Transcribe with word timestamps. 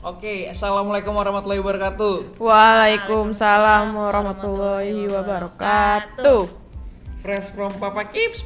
Oke, 0.00 0.48
assalamualaikum 0.48 1.12
warahmatullahi 1.12 1.60
wabarakatuh. 1.60 2.40
Waalaikumsalam 2.40 3.92
warahmatullahi 3.92 4.96
wabarakatuh. 5.04 6.48
Fresh 7.20 7.52
from 7.52 7.68
Papa 7.76 8.08
Kips. 8.08 8.40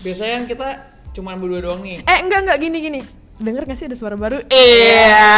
Biasanya 0.00 0.32
kan 0.32 0.44
kita 0.48 0.68
cuma 1.12 1.36
berdua 1.36 1.60
doang 1.60 1.84
nih. 1.84 2.00
Eh 2.08 2.18
enggak 2.24 2.40
enggak 2.40 2.56
gini 2.56 2.78
gini. 2.80 3.00
Dengar 3.36 3.68
gak 3.68 3.76
sih 3.76 3.84
ada 3.84 4.00
suara 4.00 4.16
baru? 4.16 4.40
Iya. 4.48 5.28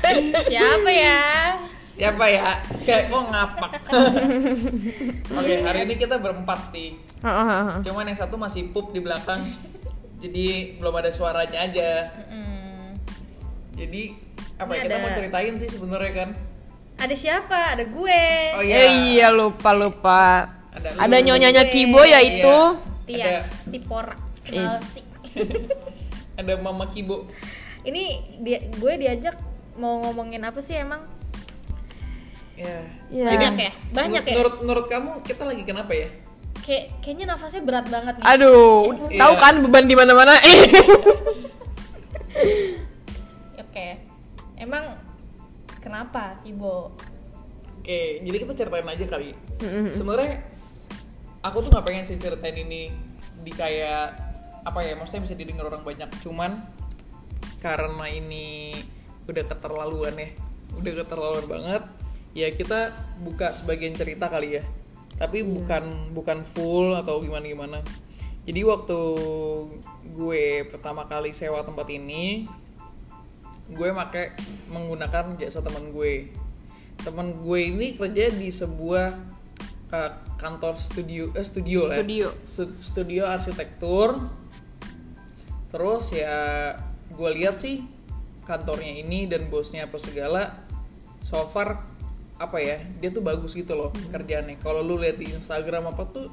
Siapa 0.48 0.88
ya? 0.88 1.20
Siapa 2.00 2.24
ya? 2.24 2.56
Kayak 2.88 3.12
kok 3.12 3.24
ngapak. 3.36 3.70
Oke, 5.36 5.54
hari 5.60 5.78
ini 5.84 5.94
kita 6.00 6.16
berempat 6.16 6.72
sih. 6.72 6.96
Cuman 7.84 8.08
yang 8.08 8.16
satu 8.16 8.40
masih 8.40 8.72
pup 8.72 8.96
di 8.96 9.04
belakang. 9.04 9.44
Jadi 10.24 10.80
belum 10.80 10.94
ada 10.96 11.12
suaranya 11.12 11.68
aja. 11.68 12.16
Mm, 12.32 12.49
Jadi 13.80 14.02
apa 14.54 14.68
Ini 14.68 14.76
ya 14.76 14.82
kita 14.82 14.92
ada- 14.92 15.02
mau 15.02 15.10
ceritain 15.10 15.54
sih 15.56 15.68
sebenarnya 15.68 16.12
kan. 16.14 16.30
ada 16.94 17.14
siapa? 17.16 17.72
Ada 17.72 17.84
gue. 17.86 18.22
Oh 18.52 18.62
Eh, 18.62 18.92
iya 19.10 19.32
lupa 19.32 19.72
lupa. 19.72 20.52
Ada 20.70 21.00
Ada 21.00 21.16
lu. 21.18 21.24
nyonyanya 21.26 21.64
Gue. 21.64 21.72
Kibo 21.72 22.00
yaitu 22.04 22.58
Ada- 22.76 23.08
Tias 23.08 23.44
si 23.66 23.78
Pora. 23.80 24.14
Kenal 24.44 24.76
Is. 24.76 24.84
sih. 24.92 25.04
Ada 26.38 26.56
Mama 26.56 26.86
Kibo. 26.86 27.24
Ini 27.80 28.02
dia, 28.38 28.60
gue 28.70 28.92
diajak 28.98 29.40
mau 29.74 29.96
ngomongin 29.98 30.44
apa 30.44 30.60
sih 30.60 30.76
emang? 30.76 31.00
Ya. 32.54 32.84
Ya. 33.08 33.24
Banyak 33.26 33.54
ya? 33.56 33.72
Banyak 33.90 34.22
ya? 34.22 34.34
Menurut 34.36 34.54
menurut 34.60 34.86
kamu 34.86 35.10
kita 35.24 35.42
lagi 35.42 35.64
kenapa 35.64 35.96
ya? 35.96 36.12
Kayak 36.60 37.00
kayaknya 37.00 37.32
nafasnya 37.32 37.64
berat 37.64 37.88
banget 37.88 38.14
nih. 38.14 38.24
Aduh, 38.28 38.92
Iya. 39.08 39.18
tahu 39.18 39.34
kan 39.34 39.54
beban 39.58 39.88
di 39.88 39.96
mana-mana. 39.96 40.36
Oke. 43.70 44.02
Emang 44.58 44.98
kenapa 45.78 46.42
Ibo? 46.42 46.90
Oke, 47.80 48.20
jadi 48.20 48.36
kita 48.42 48.52
ceritain 48.58 48.84
aja 48.84 49.06
kali. 49.06 49.30
Mm-mm. 49.62 49.94
Sebenarnya 49.96 50.42
aku 51.40 51.64
tuh 51.64 51.70
nggak 51.72 51.86
pengen 51.86 52.04
sih 52.04 52.18
ceritain 52.20 52.58
ini 52.58 52.92
di 53.40 53.52
kayak 53.54 54.18
apa 54.60 54.84
ya, 54.84 54.98
maksudnya 54.98 55.24
bisa 55.24 55.38
didengar 55.38 55.70
orang 55.70 55.86
banyak. 55.86 56.10
Cuman 56.20 56.60
karena 57.64 58.06
ini 58.10 58.76
udah 59.24 59.44
keterlaluan 59.48 60.18
ya, 60.18 60.28
udah 60.76 60.92
keterlaluan 61.00 61.46
banget. 61.48 61.82
Ya 62.36 62.52
kita 62.52 62.92
buka 63.22 63.56
sebagian 63.56 63.96
cerita 63.96 64.28
kali 64.28 64.60
ya. 64.60 64.62
Tapi 65.16 65.46
bukan 65.46 66.12
bukan 66.12 66.44
full 66.44 66.92
atau 66.98 67.22
gimana 67.24 67.46
gimana. 67.48 67.78
Jadi 68.44 68.60
waktu 68.64 69.00
gue 70.16 70.68
pertama 70.68 71.08
kali 71.08 71.32
sewa 71.32 71.64
tempat 71.64 71.88
ini, 71.92 72.44
gue 73.70 73.88
make 73.94 74.34
menggunakan 74.70 75.38
jasa 75.38 75.62
teman 75.62 75.94
gue 75.94 76.30
teman 77.00 77.32
gue 77.40 77.60
ini 77.60 77.96
kerja 77.96 78.28
di 78.28 78.52
sebuah 78.52 79.06
uh, 79.94 80.10
kantor 80.36 80.76
studio 80.76 81.32
eh 81.32 81.44
studio 81.44 81.88
lah 81.88 81.96
ya. 81.96 82.04
Studio. 82.04 82.28
Stu- 82.44 82.78
studio 82.82 83.22
arsitektur 83.24 84.20
terus 85.70 86.10
ya 86.10 86.74
gue 87.14 87.30
lihat 87.38 87.56
sih 87.62 87.86
kantornya 88.42 88.90
ini 88.90 89.30
dan 89.30 89.46
bosnya 89.46 89.86
apa 89.86 89.96
segala 90.02 90.66
so 91.22 91.46
far 91.46 91.86
apa 92.40 92.56
ya 92.58 92.80
dia 92.98 93.12
tuh 93.12 93.22
bagus 93.22 93.52
gitu 93.52 93.76
loh 93.76 93.92
kerjaannya 94.10 94.58
kalau 94.58 94.80
lu 94.80 94.96
lihat 94.98 95.20
di 95.20 95.30
Instagram 95.30 95.92
apa 95.92 96.08
tuh 96.08 96.26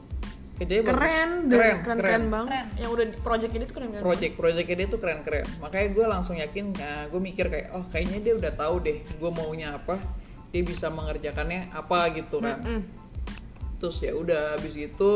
kerjanya 0.57 0.83
bagus. 0.89 0.97
keren, 0.97 1.31
keren 1.45 1.77
keren, 1.85 1.97
keren, 2.01 2.23
banget. 2.33 2.49
Keren. 2.49 2.81
Yang 2.81 2.89
udah 2.91 3.05
di- 3.05 3.19
project 3.21 3.51
ini 3.53 3.63
tuh 3.63 3.75
keren 3.77 3.89
keren. 3.93 4.03
project 4.03 4.33
projectnya 4.33 4.75
dia 4.75 4.87
tuh 4.89 4.99
keren 4.99 5.19
keren 5.21 5.45
makanya 5.61 5.87
gue 5.93 6.05
langsung 6.09 6.35
yakin 6.35 6.65
nah 6.73 7.05
gue 7.07 7.21
mikir 7.21 7.45
kayak 7.47 7.67
oh 7.77 7.85
kayaknya 7.93 8.19
dia 8.25 8.33
udah 8.33 8.51
tahu 8.57 8.75
deh 8.81 8.97
gue 9.05 9.31
maunya 9.31 9.77
apa 9.77 10.01
dia 10.49 10.61
bisa 10.65 10.89
mengerjakannya 10.89 11.69
apa 11.69 12.09
gitu 12.17 12.41
kan 12.41 12.57
terus 13.77 14.01
ya 14.01 14.17
udah 14.17 14.57
habis 14.57 14.73
itu 14.73 15.13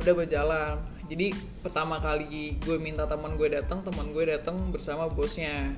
udah 0.00 0.14
berjalan 0.14 0.78
jadi 1.10 1.34
pertama 1.66 1.98
kali 1.98 2.54
gue 2.62 2.76
minta 2.78 3.02
teman 3.10 3.34
gue 3.34 3.50
datang 3.50 3.82
teman 3.82 4.14
gue 4.14 4.30
datang 4.30 4.54
bersama 4.70 5.10
bosnya 5.10 5.74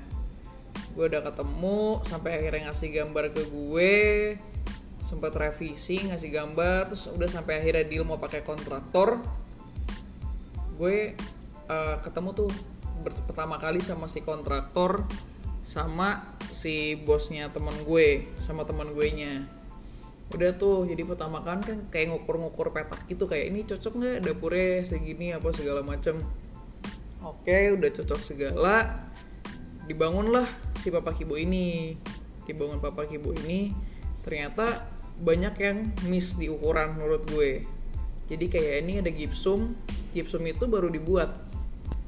gue 0.93 1.09
udah 1.09 1.25
ketemu 1.25 2.05
sampai 2.05 2.31
akhirnya 2.37 2.69
ngasih 2.69 2.89
gambar 2.93 3.33
ke 3.33 3.43
gue 3.49 3.93
sempat 5.13 5.37
revisi 5.37 6.01
ngasih 6.09 6.33
gambar 6.33 6.89
terus 6.89 7.05
udah 7.13 7.29
sampai 7.29 7.61
akhirnya 7.61 7.85
deal 7.85 8.09
mau 8.09 8.17
pakai 8.17 8.41
kontraktor. 8.41 9.21
Gue 10.81 11.13
eh, 11.69 11.97
ketemu 12.01 12.33
tuh 12.33 12.49
pertama 13.29 13.61
kali 13.61 13.85
sama 13.85 14.09
si 14.09 14.25
kontraktor 14.25 15.05
sama 15.63 16.33
si 16.49 16.97
bosnya 16.97 17.53
teman 17.53 17.75
gue 17.85 18.27
sama 18.43 18.67
teman 18.67 18.91
gue 18.95 19.09
nya 19.15 19.47
udah 20.33 20.57
tuh 20.57 20.89
jadi 20.89 21.05
pertama 21.05 21.45
kan 21.45 21.61
kan 21.61 21.93
kayak 21.93 22.09
ngukur-ngukur 22.09 22.73
petak 22.73 23.05
gitu 23.05 23.29
kayak 23.29 23.53
ini 23.53 23.69
cocok 23.69 23.93
nggak 24.01 24.17
dapurnya 24.25 24.89
segini 24.89 25.37
apa 25.37 25.53
segala 25.53 25.85
macem? 25.85 26.25
Oke 27.21 27.77
udah 27.77 27.91
cocok 27.93 28.21
segala 28.21 29.07
dibangunlah 29.85 30.49
si 30.81 30.89
papa 30.89 31.13
kibo 31.13 31.37
ini. 31.37 32.01
Dibangun 32.49 32.81
papa 32.81 33.05
kibo 33.05 33.37
ini 33.45 33.77
ternyata 34.25 34.89
banyak 35.19 35.55
yang 35.61 35.77
miss 36.09 36.39
di 36.39 36.49
ukuran 36.49 36.97
menurut 36.97 37.27
gue. 37.29 37.67
Jadi 38.31 38.45
kayak 38.49 38.75
ini 38.87 38.93
ada 39.03 39.11
gipsum 39.13 39.77
gipsum 40.17 40.43
itu 40.47 40.65
baru 40.65 40.89
dibuat. 40.89 41.33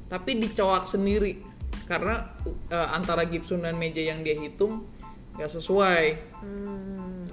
Tapi 0.09 0.37
dicowak 0.39 0.89
sendiri. 0.89 1.41
Karena 1.85 2.33
uh, 2.71 2.89
antara 2.95 3.27
gipsum 3.29 3.61
dan 3.61 3.77
meja 3.77 4.01
yang 4.01 4.25
dia 4.25 4.37
hitung 4.37 4.87
nggak 5.37 5.51
sesuai. 5.51 6.03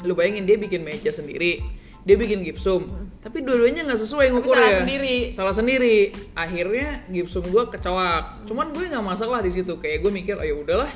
Lu 0.03 0.13
bayangin 0.19 0.45
dia 0.45 0.59
bikin 0.59 0.83
meja 0.83 1.15
sendiri 1.15 1.83
dia 2.03 2.17
bikin 2.19 2.43
gipsum 2.43 2.91
tapi 3.23 3.47
dua-duanya 3.47 3.87
nggak 3.87 4.01
sesuai 4.03 4.35
ngukurnya. 4.35 4.59
salah 4.59 4.79
sendiri. 4.83 5.17
salah 5.31 5.55
sendiri. 5.55 5.97
Akhirnya 6.35 7.07
gipsum 7.07 7.47
gue 7.47 7.65
kecowak 7.71 8.43
cuman 8.51 8.75
gue 8.75 8.91
nggak 8.91 9.07
masalah 9.07 9.39
di 9.39 9.55
situ. 9.55 9.79
Kayak 9.79 10.03
gue 10.03 10.11
mikir 10.11 10.35
oh 10.35 10.43
ya 10.43 10.55
udahlah 10.59 10.91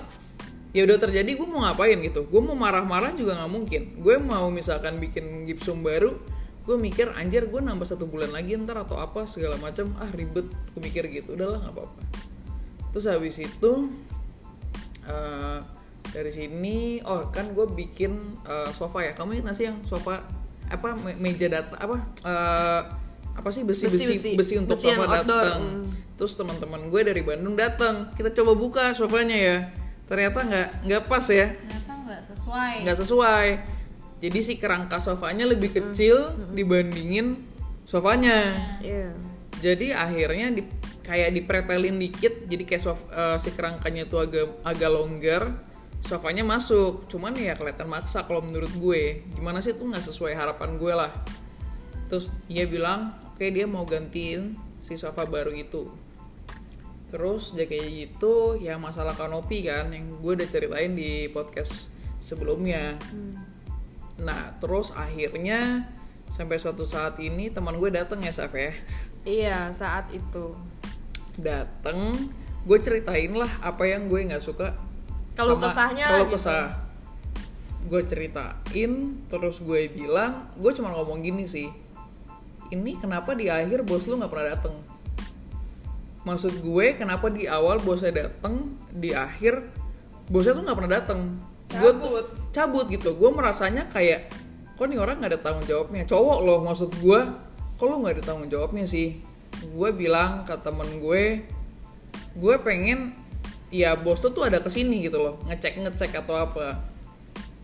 ya 0.76 0.84
udah 0.84 1.00
terjadi 1.00 1.30
gue 1.40 1.48
mau 1.48 1.64
ngapain 1.64 1.96
gitu? 2.04 2.28
Gue 2.28 2.44
mau 2.44 2.52
marah-marah 2.52 3.16
juga 3.16 3.40
nggak 3.40 3.48
mungkin. 3.48 3.82
Gue 3.96 4.20
mau 4.20 4.52
misalkan 4.52 5.00
bikin 5.00 5.48
gipsum 5.48 5.80
baru 5.80 6.12
gue 6.66 6.74
mikir 6.74 7.14
anjir 7.14 7.46
gue 7.46 7.62
nambah 7.62 7.86
satu 7.86 8.10
bulan 8.10 8.34
lagi 8.34 8.58
ntar 8.60 8.76
atau 8.84 9.00
apa 9.00 9.24
segala 9.24 9.56
macam. 9.56 9.96
Ah 9.96 10.12
ribet 10.12 10.44
gue 10.76 10.80
mikir 10.84 11.08
gitu. 11.08 11.32
Udahlah 11.32 11.64
nggak 11.64 11.72
apa-apa. 11.72 12.00
Terus 12.92 13.06
habis 13.08 13.40
itu 13.40 13.72
eh, 15.08 15.58
dari 16.12 16.30
sini 16.34 17.00
oh 17.08 17.32
kan 17.32 17.56
gue 17.56 17.64
bikin 17.72 18.12
eh, 18.44 18.68
sofa 18.76 19.00
ya. 19.00 19.12
Kamu 19.16 19.32
ingat 19.32 19.56
sih 19.56 19.72
yang 19.72 19.80
sofa 19.88 20.28
apa 20.68 20.92
me- 20.98 21.16
meja 21.16 21.48
data 21.48 21.72
apa 21.80 21.96
eh, 22.20 22.82
apa 23.32 23.48
sih 23.48 23.64
besi 23.64 23.88
besi 23.88 24.34
besi, 24.36 24.60
untuk 24.60 24.76
Besi 24.76 24.92
yang 24.92 25.00
sofa 25.08 25.24
datang. 25.24 25.60
mm. 25.84 26.16
terus 26.20 26.36
teman-teman 26.36 26.92
gue 26.92 27.00
dari 27.00 27.24
Bandung 27.24 27.56
datang. 27.56 28.12
Kita 28.12 28.28
coba 28.36 28.52
buka 28.52 28.84
sofanya 28.92 29.38
ya 29.40 29.58
ternyata 30.06 30.38
nggak 30.42 30.68
nggak 30.86 31.02
pas 31.10 31.26
ya. 31.30 31.52
Ternyata 31.54 31.92
nggak 32.06 32.22
sesuai. 32.32 32.74
nggak 32.86 32.98
sesuai. 33.02 33.48
Jadi 34.16 34.38
si 34.40 34.54
kerangka 34.56 34.96
sofanya 35.02 35.44
lebih 35.44 35.70
kecil 35.76 36.32
dibandingin 36.56 37.42
sofanya. 37.84 38.54
Iya. 38.80 39.12
jadi 39.56 39.96
akhirnya 39.96 40.52
di, 40.52 40.62
kayak 41.00 41.32
dipretelin 41.32 41.96
dikit 41.96 42.44
jadi 42.44 42.64
kayak 42.68 42.82
sof, 42.82 43.08
eh, 43.08 43.40
si 43.40 43.56
kerangkanya 43.56 44.04
tuh 44.04 44.28
agak 44.28 44.60
agak 44.68 44.90
longgar 44.92 45.42
sofanya 46.04 46.44
masuk. 46.46 47.08
Cuman 47.10 47.34
ya 47.34 47.58
kelihatan 47.58 47.88
maksa 47.88 48.26
kalau 48.28 48.44
menurut 48.44 48.70
gue. 48.78 49.26
Gimana 49.34 49.58
sih 49.64 49.74
tuh 49.74 49.90
nggak 49.90 50.04
sesuai 50.06 50.36
harapan 50.36 50.78
gue 50.78 50.92
lah. 50.92 51.10
Terus 52.06 52.30
dia 52.46 52.68
bilang 52.68 53.16
oke 53.32 53.42
dia 53.48 53.66
mau 53.66 53.82
gantiin 53.82 54.54
si 54.78 54.94
sofa 54.94 55.26
baru 55.26 55.50
itu 55.50 56.05
terus 57.16 57.56
ya 57.56 57.64
kayak 57.64 57.88
gitu 57.88 58.60
ya 58.60 58.76
masalah 58.76 59.16
kanopi 59.16 59.64
kan 59.64 59.88
yang 59.88 60.20
gue 60.20 60.36
udah 60.36 60.44
ceritain 60.52 60.92
di 60.92 61.32
podcast 61.32 61.88
sebelumnya. 62.20 63.00
Nah 64.20 64.52
terus 64.60 64.92
akhirnya 64.92 65.88
sampai 66.28 66.60
suatu 66.60 66.84
saat 66.84 67.16
ini 67.16 67.48
teman 67.48 67.80
gue 67.80 67.88
datang 67.88 68.20
ya 68.20 68.28
Saf 68.28 68.52
ya? 68.52 68.76
Iya, 69.24 69.72
saat 69.72 70.12
itu. 70.12 70.52
dateng 71.36 72.32
gue 72.64 72.78
ceritain 72.80 73.28
lah 73.32 73.48
apa 73.60 73.84
yang 73.84 74.08
gue 74.08 74.24
nggak 74.24 74.40
suka 74.40 74.72
sama- 75.36 75.56
kesahnya 75.68 76.04
keluh 76.08 76.28
gitu. 76.28 76.36
kesah. 76.36 76.64
Gue 77.88 78.02
ceritain 78.04 78.92
terus 79.28 79.60
gue 79.60 79.88
bilang 79.88 80.52
gue 80.56 80.72
cuma 80.72 80.92
ngomong 80.96 81.20
gini 81.24 81.44
sih 81.48 81.68
ini 82.72 82.96
kenapa 82.98 83.36
di 83.36 83.46
akhir 83.46 83.84
bos 83.86 84.04
lu 84.04 84.18
nggak 84.18 84.32
pernah 84.32 84.48
dateng 84.52 84.74
maksud 86.26 86.58
gue 86.58 86.98
kenapa 86.98 87.30
di 87.30 87.46
awal 87.46 87.78
bosnya 87.78 88.26
dateng 88.26 88.74
di 88.90 89.14
akhir 89.14 89.62
bosnya 90.26 90.58
tuh 90.58 90.62
nggak 90.66 90.76
pernah 90.76 90.92
dateng. 90.98 91.20
Gue 91.70 91.90
tuh 92.02 92.12
cabut. 92.50 92.90
gitu. 92.90 93.14
Gue 93.14 93.30
merasanya 93.30 93.86
kayak 93.94 94.34
kok 94.74 94.90
nih 94.90 94.98
orang 94.98 95.22
nggak 95.22 95.38
ada 95.38 95.40
tanggung 95.40 95.66
jawabnya? 95.70 96.02
Cowok 96.02 96.38
loh 96.42 96.58
maksud 96.66 96.90
gue 96.98 97.20
kok 97.78 97.86
lu 97.86 98.02
nggak 98.02 98.18
ada 98.18 98.24
tanggung 98.26 98.50
jawabnya 98.50 98.84
sih? 98.90 99.22
Gue 99.70 99.94
bilang 99.94 100.42
ke 100.42 100.58
temen 100.58 100.98
gue 100.98 101.46
gue 102.36 102.54
pengen 102.60 103.16
ya 103.70 103.96
bos 103.96 104.20
tuh 104.20 104.34
tuh 104.34 104.50
ada 104.50 104.58
ke 104.58 104.66
sini 104.66 105.06
gitu 105.06 105.22
loh. 105.22 105.38
Ngecek 105.46 105.78
ngecek 105.78 106.10
atau 106.26 106.34
apa. 106.42 106.82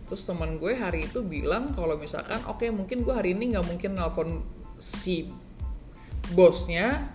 Terus 0.07 0.23
teman 0.23 0.63
gue 0.63 0.71
hari 0.79 1.11
itu 1.11 1.19
bilang 1.27 1.75
kalau 1.75 1.99
misalkan 1.99 2.39
oke 2.47 2.63
mungkin 2.71 3.03
gue 3.03 3.11
hari 3.11 3.35
ini 3.35 3.59
nggak 3.59 3.67
mungkin 3.67 3.99
nelpon 3.99 4.47
si 4.79 5.35
bosnya 6.31 7.11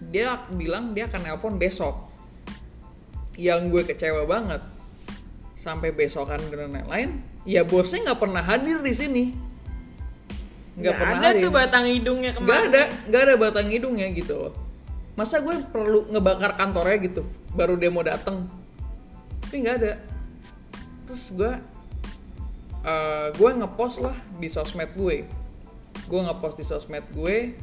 dia 0.00 0.42
bilang 0.52 0.96
dia 0.96 1.06
akan 1.06 1.20
nelpon 1.22 1.54
besok. 1.58 2.10
Yang 3.34 3.60
gue 3.70 3.82
kecewa 3.94 4.24
banget 4.30 4.62
sampai 5.58 5.94
besokan 5.94 6.42
dan 6.52 6.76
lain-lain 6.76 7.24
ya 7.48 7.64
bosnya 7.64 8.12
nggak 8.12 8.20
pernah 8.20 8.42
hadir 8.44 8.80
di 8.80 8.92
sini. 8.92 9.24
Nggak 10.74 10.94
pernah 10.98 11.18
ada 11.22 11.28
hadir. 11.30 11.44
tuh 11.46 11.52
batang 11.54 11.84
hidungnya 11.86 12.30
nggak 12.34 12.44
kemarin. 12.44 12.68
ada 12.72 12.82
nggak 13.06 13.22
ada 13.22 13.34
batang 13.38 13.66
hidungnya 13.70 14.06
gitu 14.12 14.34
loh. 14.34 14.54
Masa 15.14 15.38
gue 15.38 15.54
perlu 15.70 16.10
ngebakar 16.10 16.58
kantornya 16.58 16.98
gitu 16.98 17.22
baru 17.54 17.78
mau 17.94 18.02
dateng? 18.02 18.50
Tapi 19.46 19.54
nggak 19.62 19.76
ada. 19.78 19.92
Terus 21.06 21.24
gue 21.30 21.52
eh, 22.82 23.28
gue 23.30 23.50
ngepost 23.54 24.02
lah 24.02 24.16
di 24.36 24.48
sosmed 24.50 24.90
gue. 24.98 25.24
Gue 26.10 26.20
ngepost 26.26 26.58
di 26.58 26.64
sosmed 26.66 27.06
gue 27.14 27.54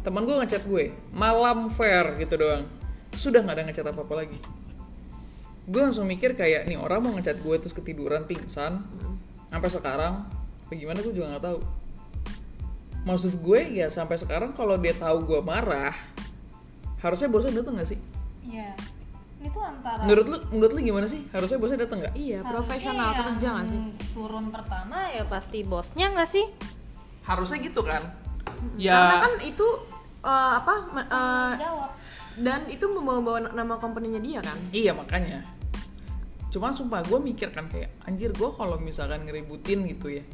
teman 0.00 0.24
gue 0.24 0.32
ngechat 0.32 0.64
gue 0.64 0.96
malam 1.12 1.68
fair 1.68 2.16
gitu 2.16 2.40
doang. 2.40 2.64
Sudah 3.12 3.44
nggak 3.44 3.56
ada 3.60 3.64
ngechat 3.68 3.86
apa 3.86 4.00
apa 4.00 4.14
lagi. 4.24 4.38
Gue 5.68 5.80
langsung 5.84 6.08
mikir 6.08 6.32
kayak 6.32 6.66
nih 6.66 6.80
orang 6.80 7.04
mau 7.04 7.12
ngechat 7.14 7.38
gue 7.44 7.56
terus 7.60 7.76
ketiduran 7.76 8.24
pingsan 8.24 8.84
sampai 9.52 9.68
sekarang 9.68 10.24
bagaimana 10.72 10.98
gue 11.04 11.12
juga 11.12 11.36
nggak 11.36 11.44
tahu. 11.44 11.58
Maksud 13.04 13.32
gue 13.40 13.60
ya 13.80 13.86
sampai 13.88 14.16
sekarang 14.16 14.52
kalau 14.56 14.76
dia 14.76 14.92
tahu 14.96 15.24
gue 15.24 15.40
marah 15.44 15.94
harusnya 17.00 17.28
bosnya 17.28 17.60
datang 17.60 17.76
nggak 17.76 17.88
sih? 17.88 18.00
Iya. 18.44 18.72
Ini 19.40 19.48
tuh 19.56 19.64
antara 19.64 20.04
menurut 20.04 20.26
lu 20.28 20.36
menurut 20.52 20.72
lu 20.76 20.80
gimana 20.84 21.06
sih? 21.08 21.24
Harusnya 21.32 21.56
bosnya 21.56 21.88
datang 21.88 22.04
nggak? 22.04 22.12
Iya 22.12 22.44
Harusnya 22.44 22.52
profesional 22.52 23.08
kerja 23.16 23.48
gak 23.56 23.66
sih? 23.72 23.80
Turun 24.12 24.46
pertama 24.52 24.98
ya 25.08 25.24
pasti 25.24 25.58
bosnya 25.64 26.12
nggak 26.12 26.28
sih? 26.28 26.44
harusnya 27.30 27.58
gitu 27.62 27.84
kan 27.84 28.02
karena 28.76 29.16
ya 29.16 29.22
kan 29.22 29.32
itu 29.42 29.66
eh, 30.24 30.52
apa 30.60 30.74
Jawab. 31.56 31.90
dan 32.40 32.60
itu 32.70 32.84
membawa 32.88 33.38
nama 33.50 33.74
company-nya 33.78 34.20
dia 34.20 34.40
kan 34.40 34.58
iya 34.70 34.92
makanya 34.94 35.42
cuman 36.50 36.74
sumpah 36.74 37.06
gue 37.06 37.18
mikir 37.22 37.54
kan 37.54 37.70
kayak 37.70 37.94
anjir 38.10 38.34
gue 38.34 38.50
kalau 38.58 38.74
misalkan 38.82 39.22
ngeributin 39.22 39.86
gitu 39.86 40.18
ya 40.18 40.24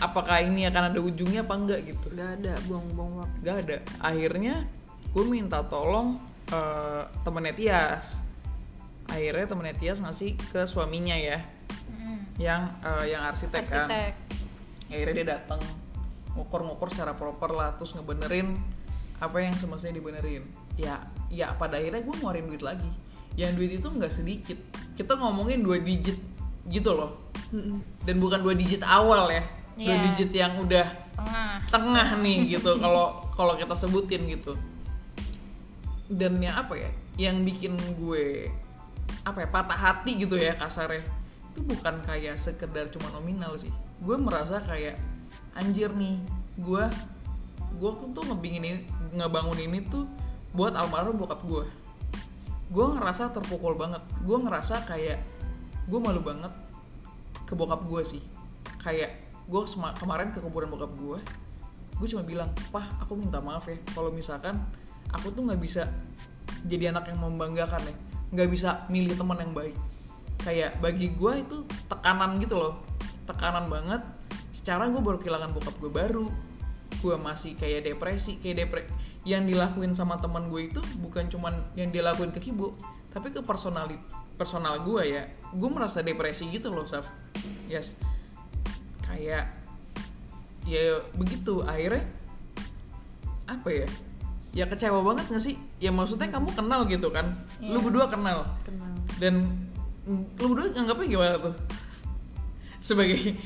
apakah 0.00 0.40
ini 0.40 0.64
akan 0.70 0.94
ada 0.94 1.00
ujungnya 1.02 1.42
apa 1.44 1.54
enggak 1.58 1.80
gitu 1.90 2.06
gak 2.14 2.40
ada 2.40 2.54
buang-buang 2.70 3.12
waktu 3.20 3.36
Gak 3.44 3.56
ada. 3.66 3.76
Akhirnya 4.00 4.54
gue 5.12 5.24
minta 5.26 5.60
tolong 5.66 6.16
eh, 6.50 7.02
temennya 7.26 7.54
Tias. 7.54 8.16
Akhirnya 9.10 9.46
temennya 9.50 9.76
Tias 9.76 9.98
ngasih 10.00 10.38
ke 10.54 10.64
suaminya 10.64 11.18
ya, 11.18 11.42
Mm. 11.90 12.18
yang 12.38 12.62
eh, 12.80 13.04
yang 13.12 13.22
arsitek, 13.26 13.66
kan. 13.66 13.90
Arsitek. 13.90 14.12
Akhirnya 14.90 15.14
dia 15.14 15.26
datang 15.36 15.60
ngukur-ngukur 16.36 16.88
secara 16.92 17.14
proper 17.14 17.50
lah, 17.52 17.74
terus 17.74 17.94
ngebenerin 17.94 18.54
apa 19.20 19.36
yang 19.40 19.52
semestinya 19.56 19.98
dibenerin. 19.98 20.44
Ya, 20.80 21.00
ya 21.28 21.52
pada 21.54 21.76
akhirnya 21.76 22.00
gue 22.00 22.14
ngeluarin 22.16 22.46
duit 22.48 22.62
lagi. 22.64 22.88
Yang 23.36 23.52
duit 23.56 23.70
itu 23.78 23.88
nggak 23.88 24.12
sedikit. 24.12 24.58
Kita 24.96 25.14
ngomongin 25.16 25.60
dua 25.60 25.78
digit 25.80 26.16
gitu 26.66 26.92
loh. 26.92 27.30
Dan 28.06 28.16
bukan 28.22 28.40
dua 28.40 28.54
digit 28.54 28.80
awal 28.86 29.28
ya, 29.28 29.42
dua 29.74 29.94
Iya. 29.96 30.02
digit 30.12 30.30
yang 30.30 30.54
udah 30.60 30.86
Tengah. 31.20 31.54
tengah 31.68 32.08
nih 32.22 32.56
gitu 32.56 32.80
kalau 32.80 33.20
kalau 33.36 33.52
kita 33.56 33.76
sebutin 33.76 34.24
gitu 34.24 34.56
dan 36.10 36.40
yang 36.42 36.56
apa 36.58 36.74
ya 36.74 36.90
yang 37.20 37.44
bikin 37.44 37.76
gue 38.00 38.48
apa 39.22 39.44
ya 39.44 39.48
patah 39.52 39.76
hati 39.78 40.16
gitu 40.16 40.34
ya 40.34 40.56
kasarnya 40.56 41.04
itu 41.52 41.60
bukan 41.60 42.00
kayak 42.02 42.40
sekedar 42.40 42.88
cuma 42.88 43.12
nominal 43.12 43.54
sih 43.60 43.70
gue 44.00 44.16
merasa 44.16 44.58
kayak 44.64 44.96
anjir 45.60 45.92
nih 45.92 46.16
gue 46.56 46.84
gue 47.76 47.90
tuh 48.16 48.24
ngebingin 48.24 48.64
ini 48.64 48.80
ngebangun 49.12 49.60
ini 49.60 49.84
tuh 49.86 50.08
buat 50.56 50.72
almarhum 50.74 51.20
bokap 51.20 51.44
gue 51.44 51.64
gue 52.70 52.86
ngerasa 52.86 53.34
terpukul 53.34 53.74
banget. 53.74 53.98
Gue 54.22 54.38
ngerasa 54.38 54.86
kayak 54.86 55.18
gue 55.90 55.98
malu 55.98 56.22
banget 56.22 56.54
ke 57.42 57.52
bokap 57.58 57.82
gue 57.82 58.02
sih. 58.06 58.22
Kayak 58.78 59.18
gue 59.50 59.62
kemarin 59.98 60.30
ke 60.30 60.38
kuburan 60.38 60.70
bokap 60.70 60.94
gue 60.94 61.18
gue 62.00 62.08
cuma 62.16 62.24
bilang 62.24 62.48
pah 62.72 62.96
aku 62.96 63.12
minta 63.12 63.44
maaf 63.44 63.68
ya 63.68 63.76
kalau 63.92 64.08
misalkan 64.08 64.56
aku 65.12 65.36
tuh 65.36 65.44
nggak 65.44 65.60
bisa 65.60 65.84
jadi 66.64 66.96
anak 66.96 67.12
yang 67.12 67.20
membanggakan 67.20 67.82
ya 67.84 67.94
nggak 68.32 68.48
bisa 68.48 68.86
milih 68.88 69.18
teman 69.18 69.36
yang 69.42 69.52
baik. 69.52 69.76
Kayak 70.40 70.78
bagi 70.78 71.12
gue 71.12 71.32
itu 71.42 71.56
tekanan 71.90 72.38
gitu 72.38 72.54
loh. 72.56 72.80
Tekanan 73.26 73.66
banget 73.66 74.00
secara 74.60 74.92
gue 74.92 75.00
baru 75.00 75.16
kehilangan 75.16 75.56
bokap 75.56 75.76
gue 75.80 75.88
baru. 75.88 76.28
Gue 77.00 77.16
masih 77.16 77.56
kayak 77.56 77.88
depresi 77.88 78.36
kayak 78.44 78.68
depre 78.68 78.84
yang 79.24 79.48
dilakuin 79.48 79.96
sama 79.96 80.20
teman 80.20 80.52
gue 80.52 80.68
itu 80.68 80.80
bukan 81.00 81.32
cuman 81.32 81.56
yang 81.76 81.88
dilakuin 81.88 82.32
ke 82.32 82.40
Kibo 82.40 82.76
tapi 83.08 83.32
ke 83.32 83.40
personal 83.40 83.88
personal 84.36 84.84
gue 84.84 85.02
ya. 85.08 85.24
Gue 85.56 85.72
merasa 85.72 86.04
depresi 86.04 86.44
gitu 86.52 86.68
loh 86.68 86.84
Saf. 86.84 87.08
Yes. 87.72 87.96
Kayak 89.08 89.48
ya 90.68 91.00
begitu. 91.16 91.64
Akhirnya 91.64 92.04
apa 93.48 93.68
ya? 93.72 93.88
Ya 94.50 94.66
kecewa 94.66 95.00
banget 95.00 95.30
gak 95.30 95.40
sih? 95.40 95.56
Ya 95.78 95.88
maksudnya 95.94 96.28
kamu 96.28 96.52
kenal 96.52 96.84
gitu 96.84 97.08
kan? 97.08 97.32
Lu 97.62 97.78
Iya. 97.78 97.86
berdua 97.86 98.06
kenal. 98.12 98.44
Kenal. 98.66 98.92
Dan 99.16 99.46
lu 100.36 100.46
berdua 100.52 100.74
anggapnya 100.74 101.06
gimana 101.06 101.34
tuh? 101.38 101.54
Sebagai 102.86 103.38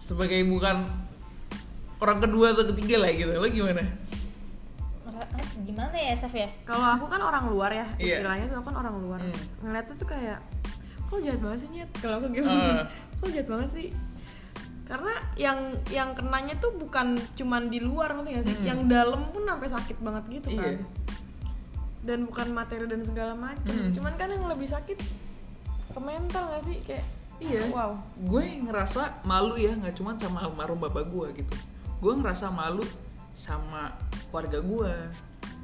sebagai 0.00 0.40
bukan 0.42 0.88
orang 1.98 2.18
kedua 2.18 2.50
atau 2.50 2.64
ketiga 2.66 2.96
lah 2.98 3.10
gitu 3.10 3.30
lo 3.30 3.46
gimana 3.46 3.84
ah, 5.06 5.26
Gimana 5.60 5.94
ya 5.94 6.14
Saf 6.14 6.32
ya? 6.32 6.48
kalau 6.64 6.82
aku 6.90 7.06
kan 7.06 7.20
orang 7.20 7.44
luar 7.46 7.70
ya 7.70 7.86
Iya. 7.96 8.18
istilahnya 8.18 8.46
tuh 8.48 8.56
aku 8.58 8.66
kan 8.68 8.76
orang 8.78 8.96
luar 8.98 9.18
Hmm. 9.20 9.36
ngeliatnya 9.62 9.94
tuh 9.94 10.08
kayak 10.08 10.38
kok 11.04 11.18
jahat 11.20 11.40
banget 11.40 11.58
sih 11.60 11.70
nyet 11.70 11.90
kalau 11.98 12.16
aku 12.18 12.26
gitu 12.32 12.48
Ah. 12.48 12.86
kok 13.18 13.28
jahat 13.28 13.48
banget 13.48 13.70
sih 13.70 13.88
karena 14.84 15.12
yang 15.36 15.58
yang 15.88 16.10
kenanya 16.12 16.58
tuh 16.58 16.74
bukan 16.74 17.14
cuman 17.36 17.70
di 17.70 17.78
luar 17.78 18.10
ngerti 18.10 18.30
gak 18.32 18.44
sih 18.44 18.56
Hmm. 18.56 18.66
yang 18.66 18.80
dalam 18.86 19.22
pun 19.30 19.42
sampai 19.44 19.68
sakit 19.68 19.96
banget 20.00 20.24
gitu 20.32 20.48
kan 20.52 20.74
Iya. 20.74 20.82
dan 22.00 22.18
bukan 22.24 22.48
materi 22.50 22.84
dan 22.86 23.04
segala 23.04 23.36
macam 23.36 23.70
Hmm. 23.70 23.92
cuman 23.92 24.12
kan 24.16 24.28
yang 24.28 24.48
lebih 24.48 24.66
sakit 24.66 24.98
ke 25.90 26.00
mental 26.00 26.44
gak 26.48 26.64
sih 26.64 26.78
kayak 26.80 27.06
Iya. 27.40 27.72
wow 27.72 27.96
gue 28.20 28.44
ngerasa 28.68 29.24
malu 29.24 29.56
ya 29.56 29.72
nggak 29.72 29.96
cuma 29.96 30.12
sama 30.20 30.44
almarhum 30.44 30.76
bapak 30.76 31.08
gue 31.08 31.26
gitu 31.40 31.56
gue 32.00 32.12
ngerasa 32.20 32.52
malu 32.52 32.84
sama 33.32 33.96
keluarga 34.28 34.60
gue 34.60 34.92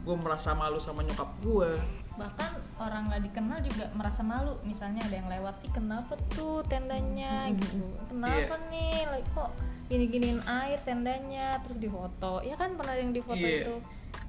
gue 0.07 0.17
merasa 0.17 0.57
malu 0.57 0.81
sama 0.81 1.05
nyokap 1.05 1.29
gue 1.45 1.71
Bahkan 2.17 2.81
orang 2.81 3.13
nggak 3.13 3.23
dikenal 3.29 3.59
juga 3.61 3.85
merasa 3.93 4.25
malu. 4.25 4.57
Misalnya 4.65 5.05
ada 5.05 5.17
yang 5.21 5.29
lewat, 5.29 5.61
ih 5.69 5.73
kenapa 5.73 6.17
tuh 6.33 6.65
tendanya 6.65 7.53
gitu. 7.53 7.85
Kenapa 8.09 8.57
nih? 8.73 9.05
Like, 9.13 9.29
kok 9.37 9.53
gini-giniin 9.93 10.41
air 10.49 10.81
tendanya 10.83 11.61
terus 11.63 11.77
difoto. 11.77 12.41
Ya 12.41 12.57
kan 12.57 12.75
pernah 12.75 12.97
yang 12.97 13.13
difoto 13.13 13.37
Iya. 13.37 13.69
itu. 13.69 13.75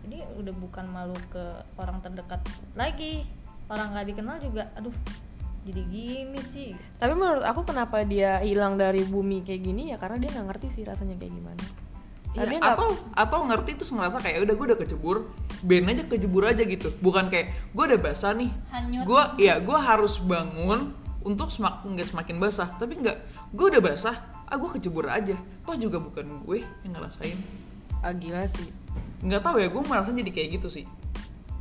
Jadi 0.03 0.17
udah 0.35 0.53
bukan 0.59 0.85
malu 0.91 1.15
ke 1.31 1.63
orang 1.79 2.03
terdekat 2.03 2.43
lagi. 2.75 3.23
Orang 3.71 3.95
nggak 3.95 4.07
dikenal 4.11 4.37
juga, 4.43 4.67
aduh 4.75 4.95
jadi 5.67 5.83
gini 5.83 6.39
sih. 6.39 6.71
tapi 6.95 7.13
menurut 7.13 7.43
aku 7.43 7.67
kenapa 7.67 8.07
dia 8.07 8.39
hilang 8.39 8.79
dari 8.79 9.03
bumi 9.03 9.43
kayak 9.43 9.61
gini 9.61 9.91
ya 9.91 9.99
karena 9.99 10.17
dia 10.23 10.29
nggak 10.31 10.47
ngerti 10.55 10.67
sih 10.71 10.83
rasanya 10.87 11.19
kayak 11.19 11.33
gimana. 11.35 11.63
Iya, 12.37 12.43
nggak- 12.47 12.75
atau 12.77 12.87
atau 13.17 13.39
ngerti 13.49 13.71
terus 13.81 13.91
ngerasa 13.91 14.21
kayak 14.21 14.45
udah 14.45 14.53
gue 14.55 14.65
udah 14.71 14.79
kecebur 14.79 15.17
ben 15.65 15.89
aja 15.89 16.03
kejebur 16.05 16.43
aja 16.47 16.63
gitu. 16.63 16.93
Bukan 17.03 17.27
kayak 17.27 17.51
gue 17.75 17.83
udah 17.83 17.99
basah 17.99 18.31
nih. 18.31 18.51
Hanyut. 18.71 19.03
gue 19.03 19.23
ya 19.43 19.59
gue 19.59 19.77
harus 19.77 20.21
bangun 20.21 20.93
untuk 21.25 21.51
semakin 21.51 21.97
nggak 21.97 22.07
semakin 22.07 22.35
basah. 22.39 22.69
Tapi 22.77 22.93
nggak 23.03 23.17
gue 23.51 23.65
udah 23.75 23.81
basah 23.83 24.15
ah 24.47 24.55
gue 24.55 24.69
kecebur 24.79 25.11
aja. 25.11 25.35
Toh 25.67 25.75
juga 25.75 25.99
bukan 25.99 26.47
gue 26.47 26.63
yang 26.87 26.93
ngerasain. 26.95 27.35
Ah, 27.99 28.13
gila 28.13 28.45
sih. 28.47 28.69
Nggak 29.25 29.41
tahu 29.41 29.57
ya 29.59 29.67
gue 29.67 29.81
merasa 29.83 30.13
jadi 30.13 30.31
kayak 30.31 30.61
gitu 30.61 30.69
sih 30.69 30.85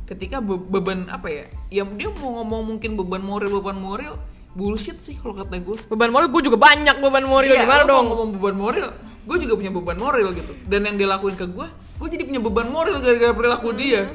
ketika 0.07 0.39
be- 0.39 0.55
beban 0.57 1.11
apa 1.11 1.27
ya 1.27 1.43
ya 1.69 1.83
dia 1.83 2.07
mau 2.15 2.39
ngomong 2.39 2.63
mungkin 2.75 2.95
beban 2.95 3.19
moral 3.19 3.51
beban 3.51 3.75
moral 3.75 4.15
bullshit 4.55 4.97
sih 5.03 5.19
kalau 5.19 5.35
kata 5.35 5.59
gue 5.59 5.75
beban 5.85 6.09
moral 6.09 6.31
gue 6.31 6.41
juga 6.41 6.57
banyak 6.57 6.97
beban 6.97 7.27
moral 7.27 7.45
Iya, 7.45 7.67
gimana 7.67 7.83
dong? 7.83 8.05
ngomong 8.09 8.29
beban 8.39 8.55
moral 8.55 8.89
gue 9.27 9.37
juga 9.43 9.53
punya 9.59 9.69
beban 9.69 9.99
moral 9.99 10.31
gitu. 10.31 10.55
Dan 10.63 10.87
yang 10.87 10.95
dia 10.95 11.03
lakuin 11.05 11.35
ke 11.35 11.43
gue 11.45 11.67
gue 11.99 12.07
jadi 12.07 12.23
punya 12.23 12.39
beban 12.39 12.71
moral 12.71 12.97
gara-gara 12.97 13.35
perilaku 13.35 13.75
dia. 13.75 14.07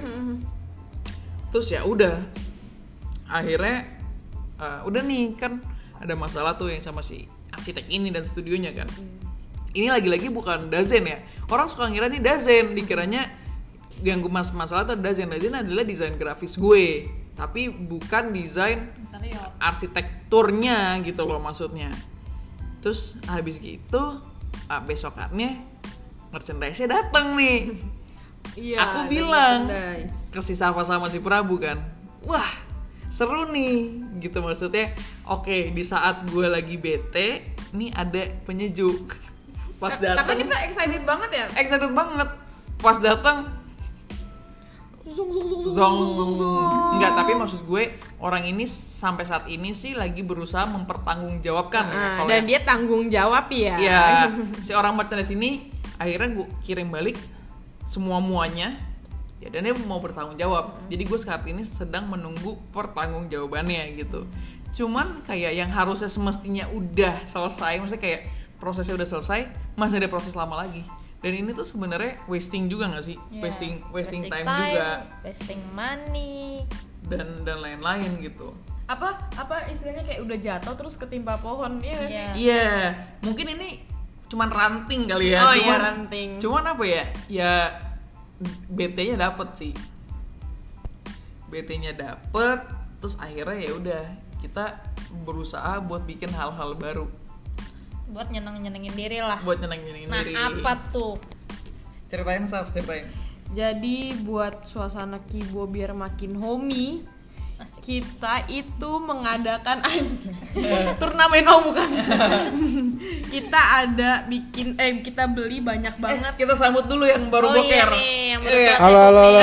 terus 1.52 1.68
ya 1.68 1.84
udah 1.84 2.16
akhirnya 3.28 3.84
uh, 4.56 4.88
udah 4.88 5.02
nih 5.04 5.37
kan 5.37 5.61
ada 6.00 6.16
masalah 6.16 6.56
tuh 6.56 6.72
yang 6.72 6.80
sama 6.80 7.04
si 7.04 7.28
arsitek 7.52 7.87
ini 7.87 8.08
dan 8.08 8.25
studionya 8.25 8.72
kan. 8.72 8.88
Ini 9.72 9.88
lagi-lagi 9.88 10.28
bukan 10.28 10.68
Dazen 10.68 11.04
ya. 11.04 11.20
Orang 11.49 11.68
suka 11.68 11.88
ngira 11.88 12.08
nih 12.08 12.20
Dazen 12.20 12.72
dikiranya 12.72 13.28
yang 14.02 14.18
gue 14.21 14.32
mas 14.32 14.50
masalah 14.50 14.85
tuh 14.85 14.99
Dazen 14.99 15.30
Dazen 15.30 15.54
adalah 15.54 15.87
desain 15.87 16.14
grafis 16.18 16.59
gue. 16.59 17.09
Tapi 17.32 17.73
bukan 17.73 18.35
desain 18.37 18.92
interior. 18.92 19.56
arsitekturnya 19.56 21.00
gitu 21.00 21.25
loh 21.25 21.40
maksudnya. 21.40 21.88
Terus 22.85 23.16
habis 23.25 23.56
gitu 23.62 24.21
ah, 24.68 24.80
besokannya 24.85 25.64
merchandise-nya 26.35 26.88
datang 26.90 27.38
nih. 27.38 27.73
Iya. 28.59 28.78
Aku 28.85 29.00
bilang. 29.09 29.71
ke 30.35 30.40
si 30.44 30.59
Safa 30.59 30.82
sama 30.85 31.09
si 31.09 31.23
Prabu 31.23 31.56
kan 31.56 32.02
wah 32.26 32.50
seru 33.12 33.50
nih 33.52 34.02
gitu 34.25 34.40
maksudnya. 34.40 34.97
Oke 35.28 35.71
di 35.71 35.85
saat 35.85 36.25
gue 36.32 36.47
lagi 36.49 36.80
bete 36.80 37.54
nih 37.76 37.90
ada 37.92 38.23
penyejuk. 38.49 39.12
Pas 39.82 39.99
Karena 39.99 40.23
datang 40.23 40.38
kita 40.38 40.56
excited 40.71 41.02
banget 41.02 41.30
ya. 41.35 41.47
excited 41.59 41.92
banget. 41.92 42.28
Pas 42.78 42.97
datang 43.02 43.62
Zung 45.02 45.28
zung 45.28 45.44
zung 45.44 45.62
zong 45.64 45.75
zung 45.75 46.12
zung 46.14 46.32
zung. 46.38 46.56
enggak 46.94 47.12
tapi 47.12 47.35
maksud 47.35 47.61
gue 47.64 47.82
orang 48.16 48.42
ini 48.44 48.62
sampai 48.64 49.23
saat 49.23 49.44
ini 49.47 49.71
sih 49.73 49.92
lagi 49.92 50.23
berusaha 50.23 50.62
mempertanggungjawabkan 50.64 51.85
ya, 51.85 51.92
Nah, 51.92 52.11
kalau 52.16 52.28
dan 52.28 52.37
yang- 52.37 52.47
dia 52.47 52.61
tanggung 52.62 53.04
jawab 53.09 53.50
ya. 53.50 53.75
ya 53.76 54.02
si 54.64 54.71
orang 54.71 54.94
merchandise 54.94 55.28
ini 55.28 55.66
akhirnya 55.97 56.28
gue 56.32 56.47
kirim 56.62 56.88
balik 56.88 57.18
semua 57.85 58.18
muanya. 58.18 58.78
Ya 59.37 59.50
dan 59.50 59.66
dia 59.66 59.75
mau 59.75 59.99
bertanggung 59.99 60.37
jawab 60.37 60.78
jadi 60.87 61.02
gue 61.02 61.18
saat 61.18 61.42
ini 61.44 61.62
sedang 61.62 62.06
menunggu 62.06 62.54
pertanggung 62.71 63.26
jawabannya 63.26 63.99
gitu. 63.99 64.30
Cuman 64.73 65.21
kayak 65.23 65.52
yang 65.52 65.68
harusnya 65.68 66.06
semestinya 66.06 66.71
udah 66.71 67.26
selesai 67.26 67.75
maksudnya 67.76 67.99
kayak 68.00 68.21
prosesnya 68.56 68.94
udah 68.94 69.09
selesai 69.09 69.40
masih 69.75 69.99
ada 69.99 70.06
proses 70.06 70.32
lama 70.32 70.54
lagi 70.56 70.87
dan 71.22 71.32
ini 71.38 71.50
tuh 71.54 71.62
sebenarnya 71.62 72.18
wasting 72.26 72.66
juga 72.66 72.90
nggak 72.90 73.04
sih? 73.06 73.16
Ya, 73.30 73.40
wasting 73.46 73.72
wasting 73.94 74.22
time, 74.26 74.42
juga. 74.42 75.06
wasting 75.22 75.62
money. 75.70 76.66
Dan 77.06 77.46
dan 77.46 77.62
lain-lain 77.62 78.18
gitu. 78.18 78.50
Apa 78.90 79.30
apa 79.38 79.70
istilahnya 79.70 80.02
kayak 80.02 80.20
udah 80.26 80.38
jatuh 80.42 80.74
terus 80.74 80.98
ketimpa 80.98 81.38
pohon 81.38 81.78
ya 81.78 81.94
nggak 81.94 82.10
sih? 82.10 82.18
Iya. 82.18 82.30
iya. 82.34 82.70
Mungkin 83.22 83.54
ini 83.54 83.86
cuman 84.26 84.50
ranting 84.50 85.06
kali 85.06 85.30
ya 85.30 85.38
Oh 85.44 85.54
iya, 85.54 85.62
cuman 85.62 85.80
ranting. 85.86 86.30
cuman 86.42 86.64
apa 86.74 86.84
ya? 86.90 87.04
Ya 87.30 87.52
BT-nya 88.66 89.14
dapet 89.14 89.48
sih. 89.54 89.72
BT-nya 91.46 91.94
dapet 91.94 92.66
terus 92.98 93.14
akhirnya 93.22 93.58
ya 93.62 93.70
udah 93.78 94.02
kita 94.42 94.82
berusaha 95.22 95.78
buat 95.86 96.02
bikin 96.02 96.34
hal-hal 96.34 96.74
baru 96.74 97.06
buat 98.12 98.28
nyeneng 98.28 98.61
nyenengin 98.61 98.92
diri 98.92 99.19
lah 99.19 99.40
buat 99.40 99.57
nyeneng-nyenengin 99.59 100.09
nah 100.09 100.21
diri 100.21 100.37
apa 100.37 100.73
tuh 100.88 101.16
ceritain 102.07 102.45
Saf 102.45 102.69
ceritain 102.71 103.09
Jadi 103.50 104.16
buat 104.19 104.64
suasana 104.64 105.21
kibo 105.23 105.64
biar 105.64 105.92
makin 105.92 106.37
homey, 106.37 107.04
Asik. 107.57 107.85
kita 107.85 108.49
itu 108.49 108.90
mengadakan 108.99 109.85
turnamen 111.00 111.45
oh 111.47 111.61
bukan. 111.62 111.85
kita 113.35 113.61
ada 113.78 114.25
bikin 114.25 114.73
eh 114.75 115.00
kita 115.00 115.28
beli 115.28 115.61
banyak 115.61 115.92
banget. 115.97 116.33
kita 116.35 116.52
sambut 116.54 116.85
dulu 116.87 117.04
yang 117.04 117.28
baru 117.28 117.45
oh 117.47 117.54
boker 117.54 117.69
iya 117.69 117.85
nih 117.87 118.09
yang 118.31 118.40
baru 118.40 118.52
Iya. 118.52 118.64
selesai 118.66 118.81
Halo 118.81 118.99
halo 119.02 119.21
halo. 119.21 119.40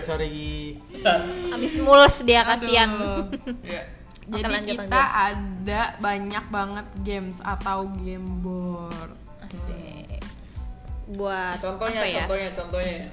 sorry 0.00 0.32
sorry. 0.96 1.20
habis 1.50 1.74
mules 1.76 2.16
dia 2.22 2.40
kasihan 2.42 2.88
Aduh. 2.88 3.28
Iya. 4.24 4.30
Jadi 4.30 4.40
Oke, 4.40 4.54
lanjut, 4.56 4.76
kita 4.80 4.96
lanjut. 4.96 5.28
ada 5.28 5.82
banyak 6.00 6.44
banget 6.48 6.86
games 7.04 7.44
atau 7.44 7.84
game 8.00 8.40
board. 8.40 9.12
Asik. 9.44 10.24
buat 11.04 11.60
contohnya 11.60 12.00
apa 12.00 12.08
ya 12.08 12.24
contohnya 12.24 12.48
contohnya 12.56 12.96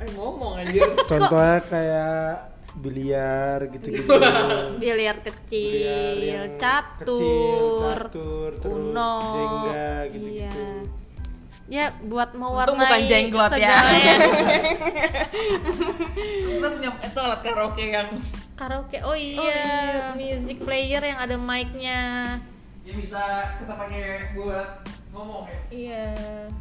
Ayo 0.00 0.08
ngomong 0.16 0.56
aja 0.56 0.80
Contohnya 1.04 1.60
kayak 1.60 2.48
biliar 2.78 3.58
gitu-gitu. 3.68 4.08
biliar 4.80 5.18
kecil, 5.20 6.14
Biliar 6.14 6.54
catur, 6.56 7.04
kecil, 7.04 7.66
catur, 7.82 8.50
terus 8.62 8.70
uno, 8.70 9.12
jengga 9.34 9.90
gitu-gitu. 10.14 10.38
Iya. 10.40 10.56
Ya 11.68 11.92
buat 12.00 12.32
Untung 12.32 12.48
mewarnai 12.48 12.80
bukan 12.80 13.00
jenglot 13.04 13.52
ya. 13.60 13.76
kita 16.48 16.66
punya 16.70 16.90
itu 17.12 17.20
alat 17.20 17.40
karaoke 17.44 17.84
yang 17.92 18.08
Karaoke. 18.58 18.98
Oh 19.00 19.14
iya, 19.14 19.38
iya. 19.38 19.62
music 20.12 20.58
player 20.60 20.98
yang 21.00 21.16
ada 21.16 21.38
mic-nya. 21.38 22.02
yang 22.82 22.96
bisa 22.98 23.20
kita 23.54 23.72
pakai 23.72 24.32
buat 24.32 24.80
ngomong 25.08 25.44
ya 25.44 25.60
Iya. 25.68 26.06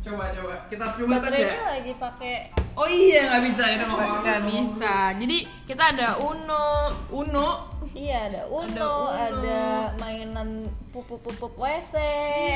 coba 0.04 0.28
coba 0.30 0.54
kita 0.68 0.84
coba 0.92 1.24
tes 1.24 1.32
Baterainya 1.32 1.56
ya 1.56 1.68
lagi 1.72 1.94
pakai 1.96 2.36
oh 2.74 2.84
iya 2.84 3.22
nggak 3.32 3.44
bisa 3.44 3.64
ini 3.66 3.84
ngomong 3.84 4.12
Nggak 4.20 4.42
bisa. 4.44 4.96
Jadi 5.16 5.38
kita 5.64 5.84
ada 5.96 6.08
Uno, 6.20 6.68
Uno. 7.10 7.50
Iya 7.96 8.28
ada 8.28 8.42
Uno, 8.46 8.68
Ada 8.68 8.84
Uno. 8.84 9.40
ada, 9.40 9.62
mainan 9.98 10.50
pupup-pupup 10.92 11.56
WC. 11.56 11.96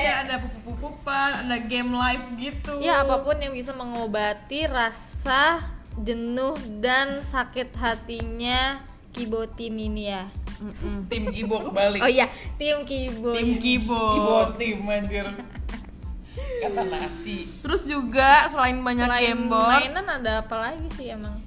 Iya, 0.03 0.27
ada 0.27 0.36
pupu-pupupan, 0.43 1.48
ada 1.48 1.57
game 1.63 1.95
live 1.95 2.25
gitu. 2.36 2.75
Ya 2.83 3.07
apa 3.07 3.24
pun 3.24 3.39
yang 3.39 3.55
bisa 3.55 3.71
mengobati 3.71 4.67
rasa 4.67 5.63
jenuh 5.95 6.60
dan 6.83 7.24
sakit 7.24 7.71
hatinya 7.75 8.83
Kibo 9.12 9.44
tim 9.53 9.75
ini 9.75 10.12
ya. 10.12 10.24
Mm-mm. 10.62 11.10
tim 11.10 11.24
Kibo 11.30 11.58
kembali 11.70 12.00
Oh 12.00 12.10
iya, 12.10 12.32
tim 12.56 12.84
Kibo. 12.88 13.36
Tim. 13.36 13.58
Kibo. 13.60 14.01
Kibo 14.15 14.38
tim 14.56 14.80
anjir 14.88 15.27
kata 16.62 16.82
nasi 16.86 17.50
Terus 17.65 17.82
juga 17.84 18.46
selain 18.48 18.77
banyak 18.80 19.08
Selain 19.10 19.25
game 19.34 19.46
board, 19.50 19.82
mainan 19.82 20.06
ada 20.06 20.46
apa 20.46 20.56
lagi 20.70 20.88
sih 20.94 21.10
emang? 21.10 21.41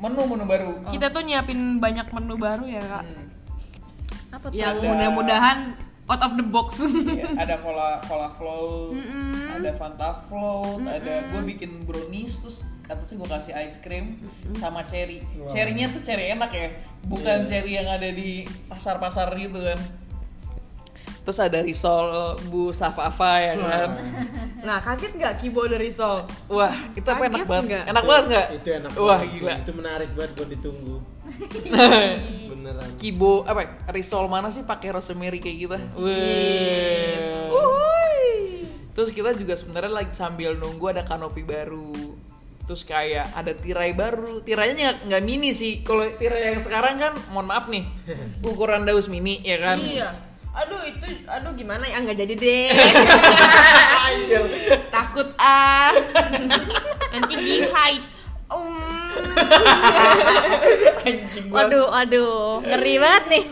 menu 0.00 0.24
menu 0.24 0.44
baru 0.48 0.70
kita 0.88 1.12
tuh 1.12 1.20
nyiapin 1.20 1.76
banyak 1.76 2.08
menu 2.08 2.40
baru 2.40 2.64
ya 2.64 2.80
kak. 2.80 3.04
Hmm. 3.04 3.26
Apa 4.32 4.46
tuh? 4.48 4.56
Yang 4.56 4.80
mudah-mudahan 4.80 5.58
out 6.10 6.22
of 6.26 6.34
the 6.34 6.42
box. 6.42 6.82
Iya, 7.10 7.30
ada 7.38 7.54
cola 7.62 8.02
cola 8.02 8.28
float 8.34 8.98
Mm-mm. 8.98 9.54
ada 9.54 9.70
fanta 9.72 10.10
float 10.26 10.82
ada 10.82 11.30
gue 11.30 11.42
bikin 11.54 11.86
brownies 11.86 12.42
terus 12.42 12.58
atasnya 12.90 13.22
gue 13.22 13.28
kasih 13.30 13.52
ice 13.54 13.78
cream 13.78 14.18
sama 14.58 14.82
cherry. 14.82 15.22
Cherrynya 15.46 15.86
tuh 15.94 16.02
cherry 16.02 16.34
enak 16.34 16.50
ya 16.50 16.68
bukan 17.06 17.46
cherry 17.46 17.78
yang 17.78 17.86
ada 17.86 18.10
di 18.10 18.42
pasar-pasar 18.66 19.30
gitu 19.38 19.62
kan. 19.62 19.78
Terus 21.20 21.38
ada 21.38 21.62
risol 21.62 22.34
bu 22.50 22.74
safafa 22.74 23.38
ya 23.38 23.54
kan? 23.62 23.90
Nah 24.66 24.82
kaget 24.82 25.12
nggak 25.14 25.34
Kibo 25.38 25.62
dari 25.68 25.92
Sol? 25.92 26.26
wah 26.50 26.74
itu 26.96 27.06
apa 27.06 27.22
enak 27.30 27.46
banget? 27.46 27.64
nggak? 27.70 27.84
enak 27.94 28.04
banget 28.08 28.24
nggak? 28.26 28.46
Itu 28.58 28.68
enak 28.82 28.90
wah 28.98 29.20
banget 29.20 29.30
gila. 29.38 29.54
Itu 29.62 29.72
menarik 29.78 30.10
banget 30.16 30.30
buat 30.34 30.48
ditunggu. 30.50 30.96
Beneran. 32.60 32.88
Kibo 32.94 33.42
apa 33.42 33.60
ya, 33.64 33.68
risol 33.88 34.28
mana 34.28 34.48
sih 34.48 34.62
pakai 34.62 34.92
rosemary 34.92 35.40
kayak 35.40 35.56
gitu 35.58 35.76
Wih. 35.96 37.48
Terus 38.90 39.10
kita 39.10 39.32
juga 39.32 39.56
sebenarnya 39.56 39.88
lagi 39.88 40.12
sambil 40.12 40.52
nunggu 40.54 40.86
ada 40.86 41.00
kanopi 41.00 41.40
baru. 41.40 42.20
Terus 42.66 42.84
kayak 42.84 43.32
ada 43.32 43.50
tirai 43.50 43.90
baru. 43.90 44.38
Tirainya 44.38 44.76
nggak- 44.76 45.00
nggak 45.08 45.22
mini 45.24 45.50
sih. 45.50 45.80
Kalau 45.80 46.04
tirai 46.12 46.52
yang 46.52 46.60
sekarang 46.60 46.94
kan, 46.96 47.12
mohon 47.30 47.48
maaf 47.48 47.64
nih, 47.66 47.82
ukuran 48.44 48.84
daus 48.84 49.08
mini 49.08 49.40
ya 49.40 49.56
kan. 49.56 49.80
Iya. 49.80 50.08
Aduh 50.50 50.82
itu, 50.82 51.06
aduh 51.24 51.54
gimana 51.54 51.86
ya 51.86 52.02
nggak 52.02 52.18
jadi 52.18 52.34
deh. 52.36 52.66
Takut 54.94 55.28
ah. 55.38 55.94
Nanti 57.14 57.34
di 57.38 57.62
hide. 57.64 58.04
Um. 58.50 58.89
Anjing. 61.00 61.48
Waduh, 61.48 61.86
waduh, 61.90 62.60
ngeri 62.60 62.94
banget 63.00 63.24
nih. 63.32 63.44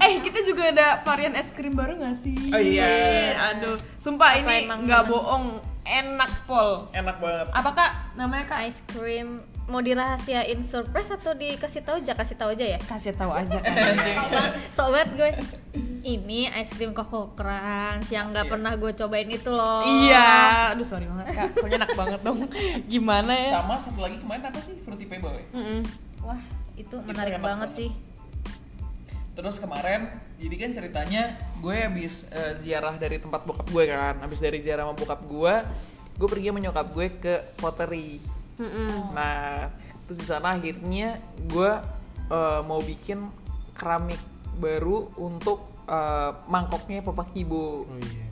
eh 0.00 0.12
kita 0.24 0.40
juga 0.42 0.72
ada 0.72 0.86
varian 1.04 1.36
es 1.36 1.52
krim 1.52 1.76
baru 1.76 2.00
gak 2.00 2.16
sih? 2.16 2.36
Oh 2.50 2.60
iya. 2.60 3.36
Aduh, 3.54 3.76
sumpah 4.00 4.40
Apa 4.40 4.40
ini 4.40 4.66
emang 4.66 4.88
nggak 4.88 5.02
bohong, 5.06 5.60
enak 5.84 6.32
pol. 6.48 6.88
Enak 6.96 7.20
banget. 7.20 7.46
Apa 7.52 7.70
kak? 7.76 7.92
Namanya 8.16 8.44
kak? 8.48 8.60
Ice 8.68 8.80
cream 8.90 9.44
mau 9.64 9.80
dirahasiain 9.80 10.60
surprise 10.60 11.08
atau 11.10 11.32
dikasih 11.32 11.80
tahu 11.80 11.96
aja 11.98 12.12
kasih 12.12 12.36
tahu 12.36 12.52
aja 12.52 12.66
ya 12.66 12.78
Kasih 12.78 13.12
tahu 13.12 13.32
aja. 13.32 13.58
sobat 14.76 15.08
gue 15.10 15.30
ini 16.02 16.46
ice 16.50 16.72
cream 16.72 16.92
koko 16.92 17.32
crunch 17.32 18.08
yang 18.08 18.28
nggak 18.28 18.44
Iya. 18.44 18.52
pernah 18.52 18.72
gue 18.74 18.92
cobain 18.92 19.24
itu 19.26 19.48
loh 19.48 19.80
iya. 19.82 20.70
Aduh 20.70 20.84
sorry 20.84 21.06
banget 21.06 21.32
kak. 21.32 21.48
Soalnya 21.56 21.80
enak 21.80 21.92
banget 21.94 22.20
dong. 22.20 22.38
Gimana 22.92 23.32
ya? 23.32 23.50
Sama 23.54 23.74
satu 23.74 24.00
lagi 24.00 24.16
kemarin 24.18 24.44
apa 24.44 24.60
sih? 24.60 24.76
Fruity 24.78 25.04
Pebble 25.04 25.32
ya? 25.34 25.44
Mm-mm. 25.52 25.80
wah 26.20 26.40
itu 26.74 26.96
menarik 27.00 27.36
enak 27.36 27.42
banget 27.42 27.68
banget. 27.68 27.78
sih 27.80 27.90
Terus 29.34 29.58
kemarin, 29.58 30.06
jadi 30.38 30.56
kan 30.56 30.70
ceritanya 30.72 31.22
gue 31.58 31.74
habis 31.74 32.30
eh, 32.30 32.54
ziarah 32.60 32.94
dari 32.94 33.18
tempat 33.18 33.42
bokap 33.42 33.66
gue 33.66 33.84
kan, 33.84 34.14
habis 34.20 34.38
dari 34.38 34.62
ziarah 34.62 34.86
sama 34.86 34.94
bokap 34.94 35.20
gue, 35.20 35.54
gue 36.14 36.28
pergi 36.30 36.46
sama 36.48 36.60
nyokap 36.60 36.86
gue 36.88 37.06
ke 37.18 37.34
pottery. 37.58 38.22
Mm-mm. 38.56 39.12
Nah, 39.12 39.68
terus 40.04 40.18
di 40.20 40.26
sana 40.26 40.54
akhirnya 40.54 41.18
gue 41.44 41.70
eh, 42.28 42.60
mau 42.62 42.78
bikin 42.78 43.26
keramik 43.74 44.20
baru 44.56 45.10
untuk 45.18 45.64
eh, 45.86 46.30
mangkoknya 46.46 47.02
Papa 47.02 47.26
Kibo 47.28 47.84
Oh 47.84 47.98
iya. 47.98 48.26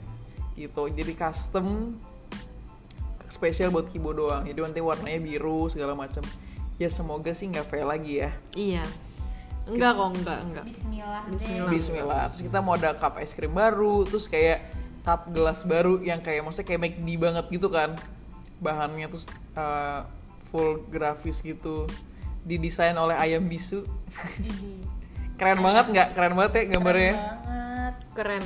gitu. 0.55 0.87
Jadi 0.87 1.11
custom 1.13 1.97
spesial 3.27 3.73
buat 3.73 3.89
Kibo 3.89 4.13
doang. 4.13 4.45
Jadi 4.45 4.59
nanti 4.61 4.79
warnanya 4.79 5.19
biru 5.19 5.67
segala 5.67 5.93
macam. 5.93 6.23
ya 6.73 6.89
semoga 6.89 7.29
sih 7.37 7.45
nggak 7.47 7.69
fail 7.69 7.85
lagi 7.85 8.17
ya 8.17 8.33
Iya. 8.57 8.81
Enggak 9.69 9.93
kok, 9.93 10.09
enggak, 10.17 10.39
enggak. 10.41 10.65
Bismillah. 10.65 11.23
Bismillah. 11.29 11.69
Bismillah 11.69 12.23
terus 12.27 12.41
kita 12.43 12.59
mau 12.59 12.73
ada 12.73 12.97
cup 12.97 13.21
es 13.21 13.31
krim 13.31 13.53
baru 13.53 14.03
terus 14.09 14.25
kayak 14.25 14.73
cup 15.05 15.29
gelas 15.29 15.61
baru 15.63 16.01
yang 16.01 16.19
kayak 16.19 16.41
maksudnya 16.41 16.65
kayak 16.67 16.81
McD 16.81 17.09
banget 17.21 17.45
gitu 17.53 17.69
kan 17.69 17.93
bahannya 18.59 19.07
terus 19.09 19.25
uh, 19.57 20.05
full 20.49 20.85
grafis 20.91 21.41
gitu. 21.41 21.89
Didesain 22.43 22.97
oleh 22.99 23.15
ayam 23.15 23.47
bisu. 23.47 23.87
Keren 25.39 25.59
banget 25.65 25.85
nggak? 25.89 26.07
Keren 26.13 26.33
banget 26.37 26.51
ya 26.53 26.63
gambarnya. 26.77 27.13
Keren 27.13 27.23
banget. 27.23 27.95
Keren. 28.13 28.45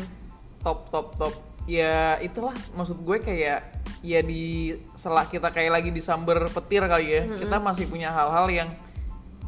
top 0.64 0.80
top 0.92 1.08
top. 1.16 1.34
Ya 1.68 2.16
itulah 2.24 2.56
maksud 2.76 3.04
gue 3.04 3.18
kayak 3.20 3.60
ya 4.00 4.20
di 4.24 4.76
setelah 4.96 5.28
kita 5.28 5.52
kayak 5.52 5.72
lagi 5.80 5.90
disamber 5.92 6.48
petir 6.48 6.84
kali 6.86 7.08
ya 7.12 7.22
kita 7.28 7.60
masih 7.60 7.92
punya 7.92 8.14
hal-hal 8.14 8.48
yang 8.48 8.70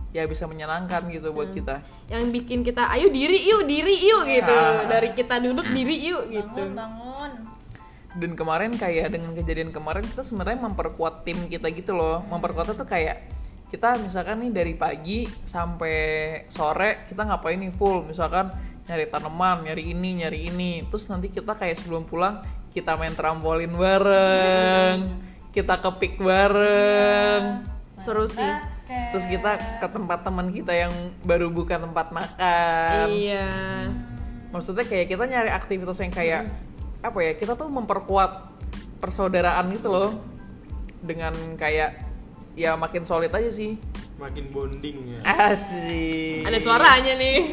ya 0.09 0.25
bisa 0.25 0.49
menyenangkan 0.49 1.05
gitu 1.13 1.29
buat 1.31 1.53
kita. 1.53 1.85
Yang 2.09 2.23
bikin 2.33 2.59
kita 2.65 2.89
ayo 2.97 3.13
diri 3.13 3.45
yuk, 3.45 3.61
diri 3.69 3.95
yuk 4.01 4.25
gitu. 4.25 4.55
Ah. 4.57 4.83
Dari 4.89 5.13
kita 5.13 5.37
duduk 5.37 5.69
diri 5.69 5.95
yuk 6.09 6.23
gitu. 6.33 6.49
bangun 6.49 6.73
bangun 6.73 7.08
dan 8.17 8.31
kemarin 8.33 8.73
kayak 8.73 9.13
dengan 9.13 9.37
kejadian 9.37 9.69
kemarin 9.69 10.01
kita 10.01 10.25
sebenarnya 10.25 10.57
memperkuat 10.65 11.27
tim 11.27 11.45
kita 11.45 11.69
gitu 11.69 11.93
loh. 11.93 12.25
Memperkuatnya 12.25 12.73
tuh 12.73 12.89
kayak 12.89 13.21
kita 13.69 14.01
misalkan 14.01 14.41
nih 14.41 14.51
dari 14.53 14.73
pagi 14.73 15.29
sampai 15.45 15.97
sore 16.49 17.05
kita 17.05 17.27
ngapain 17.27 17.61
nih 17.61 17.69
full? 17.69 18.09
Misalkan 18.09 18.49
nyari 18.89 19.05
tanaman 19.05 19.69
nyari 19.69 19.93
ini 19.93 20.25
nyari 20.25 20.49
ini. 20.49 20.71
Terus 20.89 21.05
nanti 21.13 21.29
kita 21.29 21.53
kayak 21.53 21.77
sebelum 21.77 22.09
pulang 22.09 22.41
kita 22.73 22.97
main 22.97 23.13
trampolin 23.13 23.73
bareng 23.77 25.29
kita 25.49 25.81
kepik 25.81 26.21
bareng. 26.21 27.65
Seru 27.99 28.25
sih. 28.29 28.47
terus 28.89 29.29
kita 29.29 29.61
ke 29.77 29.85
tempat 29.85 30.25
teman 30.25 30.49
kita 30.49 30.73
yang 30.73 30.89
baru 31.21 31.53
buka 31.53 31.77
tempat 31.77 32.09
makan. 32.09 33.05
Iya. 33.05 33.49
maksudnya 34.49 34.81
kayak 34.81 35.13
kita 35.13 35.29
nyari 35.29 35.53
aktivitas 35.53 36.01
yang 36.01 36.09
kayak 36.09 36.49
apa 36.99 37.19
ya 37.19 37.31
kita 37.33 37.55
tuh 37.55 37.67
memperkuat 37.67 38.47
persaudaraan 38.99 39.71
gitu 39.71 39.87
loh 39.87 40.11
dengan 40.99 41.31
kayak 41.55 42.03
ya 42.53 42.75
makin 42.75 43.03
solid 43.03 43.31
aja 43.31 43.47
sih 43.47 43.79
Makin 44.19 44.51
bonding 44.51 45.15
ya. 45.15 45.47
asik 45.47 46.43
Ada 46.43 46.59
suaranya 46.59 47.15
nih. 47.15 47.39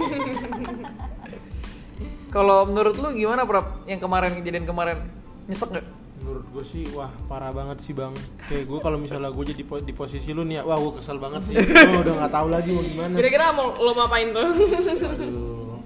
kalau 2.34 2.66
menurut 2.66 2.98
lu 2.98 3.14
gimana 3.14 3.46
Prab 3.46 3.86
yang 3.86 3.96
kemarin 3.96 4.34
kejadian 4.34 4.66
kemarin 4.66 4.98
nyesek 5.46 5.70
nggak 5.70 5.86
Menurut 6.16 6.46
gue 6.50 6.64
sih, 6.66 6.90
wah 6.90 7.06
parah 7.30 7.54
banget 7.54 7.86
sih 7.86 7.94
bang. 7.94 8.10
Kayak 8.50 8.66
gue 8.66 8.78
kalau 8.82 8.98
misalnya 8.98 9.30
gue 9.30 9.44
jadi 9.46 9.62
po- 9.62 9.78
di 9.78 9.94
posisi 9.94 10.34
lu 10.34 10.42
nih, 10.42 10.58
ya, 10.58 10.62
wah 10.66 10.74
gue 10.74 10.98
kesel 10.98 11.22
banget 11.22 11.44
sih. 11.44 11.54
Gue 11.86 12.02
udah 12.02 12.14
nggak 12.18 12.32
tahu 12.32 12.48
lagi 12.50 12.70
mau 12.72 12.82
gimana. 12.82 13.14
Kira-kira 13.14 13.44
mau 13.54 13.76
lo 13.76 13.90
mau 13.94 14.10
apain 14.10 14.32
tuh? 14.32 14.42
Aduh. 14.42 15.76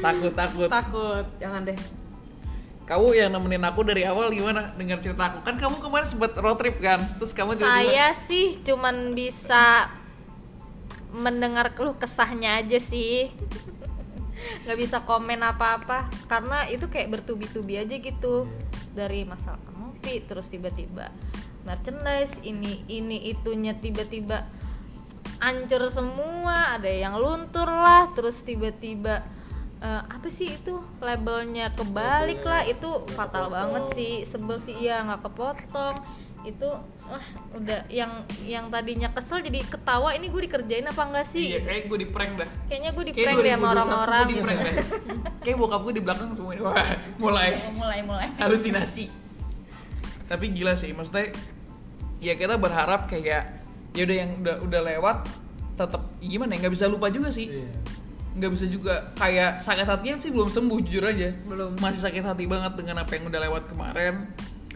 takut 0.00 0.32
takut 0.32 0.68
Takut. 0.70 1.24
Jangan 1.36 1.60
deh. 1.60 1.76
Kamu 2.84 3.16
yang 3.16 3.32
nemenin 3.32 3.64
aku 3.64 3.80
dari 3.80 4.04
awal 4.04 4.28
gimana? 4.28 4.76
Dengar 4.76 5.00
cerita 5.00 5.32
aku. 5.32 5.40
Kan 5.40 5.56
kamu 5.56 5.80
kemarin 5.80 6.04
sempet 6.04 6.36
road 6.36 6.60
trip 6.60 6.76
kan? 6.76 7.00
Terus 7.16 7.32
kamu 7.32 7.56
tiba-tiba 7.56 7.80
saya 7.80 8.08
sih 8.12 8.60
cuman 8.60 9.16
bisa 9.16 9.88
mendengar 11.16 11.72
keluh 11.72 11.96
kesahnya 11.96 12.60
aja 12.60 12.76
sih. 12.76 13.32
Nggak 14.68 14.76
bisa 14.76 15.00
komen 15.08 15.40
apa-apa. 15.40 16.12
Karena 16.28 16.68
itu 16.68 16.84
kayak 16.92 17.08
bertubi-tubi 17.08 17.80
aja 17.80 17.96
gitu. 17.96 18.44
Dari 18.92 19.24
masalah 19.24 19.58
kopi 19.72 20.20
terus 20.22 20.52
tiba-tiba 20.52 21.08
merchandise 21.64 22.36
ini 22.44 22.84
ini 22.92 23.32
itunya 23.32 23.72
tiba-tiba 23.80 24.44
hancur 25.40 25.88
semua. 25.88 26.76
Ada 26.76 26.92
yang 26.92 27.16
luntur 27.16 27.64
lah 27.64 28.12
terus 28.12 28.44
tiba-tiba 28.44 29.24
eh, 29.84 30.02
apa 30.08 30.28
sih 30.32 30.56
itu? 30.56 30.80
Labelnya 31.04 31.68
kebalik 31.76 32.40
lah. 32.42 32.64
Itu 32.64 33.04
fatal 33.12 33.52
banget 33.52 33.92
sih. 33.92 34.24
Sebel 34.24 34.56
sih. 34.56 34.74
Iya 34.80 35.04
nggak 35.04 35.20
kepotong. 35.28 35.96
Itu 36.44 36.68
wah 37.04 37.26
udah 37.52 37.84
yang 37.92 38.24
yang 38.48 38.72
tadinya 38.72 39.12
kesel 39.12 39.44
jadi 39.44 39.60
ketawa. 39.68 40.16
Ini 40.16 40.32
gue 40.32 40.42
dikerjain 40.48 40.88
apa 40.88 41.02
enggak 41.04 41.26
sih? 41.28 41.52
Iya 41.52 41.60
kayak 41.60 41.82
gue 41.92 41.98
di 42.00 42.08
prank 42.08 42.32
dah. 42.40 42.48
Kayaknya 42.68 42.90
gue 42.96 43.04
di 43.04 43.12
prank 43.12 43.36
deh 43.44 43.52
sama 43.52 43.68
2021 43.68 43.76
orang-orang. 43.76 44.24
Gue 44.24 44.32
di 44.32 44.40
prank 44.40 44.58
dah 44.58 44.74
kayak 45.44 45.56
bokap 45.60 45.80
gue 45.84 45.94
di 45.96 46.02
belakang 46.02 46.28
semua 46.32 46.52
ini. 46.56 46.62
Wah 46.64 46.90
mulai. 47.20 47.48
Mulai 47.76 47.98
mulai. 48.00 48.28
Halusinasi. 48.40 49.06
Tapi 50.24 50.44
gila 50.56 50.72
sih 50.72 50.96
maksudnya 50.96 51.28
ya 52.24 52.32
kita 52.40 52.56
berharap 52.56 53.04
kayak 53.04 53.60
ya 53.92 54.02
udah 54.08 54.16
yang 54.16 54.30
udah 54.40 54.56
udah 54.64 54.80
lewat 54.80 55.18
tetap 55.76 56.02
gimana 56.24 56.56
ya 56.56 56.64
nggak 56.64 56.72
bisa 56.72 56.88
lupa 56.88 57.12
juga 57.12 57.28
sih. 57.28 57.52
Iya. 57.52 57.68
Nggak 58.34 58.50
bisa 58.50 58.66
juga. 58.66 58.94
Kayak 59.14 59.62
sakit 59.62 59.86
hatinya 59.86 60.16
sih 60.18 60.30
belum 60.34 60.50
sembuh 60.50 60.78
jujur 60.86 61.04
aja. 61.06 61.30
Belum. 61.46 61.78
masih 61.78 62.02
sakit 62.02 62.22
hati 62.22 62.44
banget 62.50 62.74
dengan 62.74 63.02
apa 63.02 63.10
yang 63.14 63.30
udah 63.30 63.40
lewat 63.50 63.64
kemarin. 63.70 64.28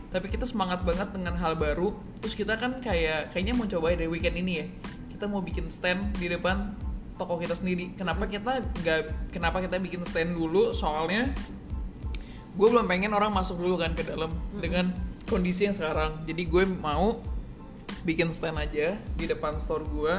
Tapi 0.09 0.27
kita 0.33 0.49
semangat 0.49 0.87
banget 0.87 1.13
dengan 1.13 1.37
hal 1.37 1.59
baru. 1.59 1.93
Terus 2.23 2.35
kita 2.39 2.57
kan 2.57 2.81
kayak 2.81 3.35
kayaknya 3.35 3.55
mau 3.59 3.67
coba 3.69 3.93
dari 3.93 4.09
weekend 4.09 4.39
ini 4.41 4.53
ya. 4.63 4.67
Kita 5.13 5.27
mau 5.27 5.43
bikin 5.43 5.69
stand 5.69 6.17
di 6.17 6.31
depan 6.31 6.73
toko 7.19 7.37
kita 7.37 7.59
sendiri. 7.59 7.93
Kenapa 7.99 8.31
kita 8.31 8.63
nggak 8.63 9.35
kenapa 9.35 9.61
kita 9.61 9.77
bikin 9.83 10.07
stand 10.07 10.39
dulu? 10.39 10.71
Soalnya 10.73 11.35
gue 12.55 12.69
belum 12.71 12.87
pengen 12.87 13.13
orang 13.15 13.35
masuk 13.35 13.59
dulu 13.59 13.79
kan 13.79 13.93
ke 13.93 14.07
dalam 14.07 14.31
dengan 14.57 14.95
kondisi 15.27 15.67
yang 15.67 15.75
sekarang. 15.75 16.25
Jadi 16.25 16.47
gue 16.47 16.65
mau 16.79 17.21
bikin 18.07 18.31
stand 18.31 18.57
aja 18.57 18.95
di 19.19 19.25
depan 19.27 19.59
store 19.59 19.85
gue. 19.91 20.15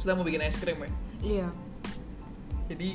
Sudah 0.00 0.16
mau 0.16 0.24
bikin 0.24 0.42
es 0.42 0.56
krim 0.56 0.80
ya. 0.80 0.90
Iya. 1.22 1.48
Jadi 2.72 2.90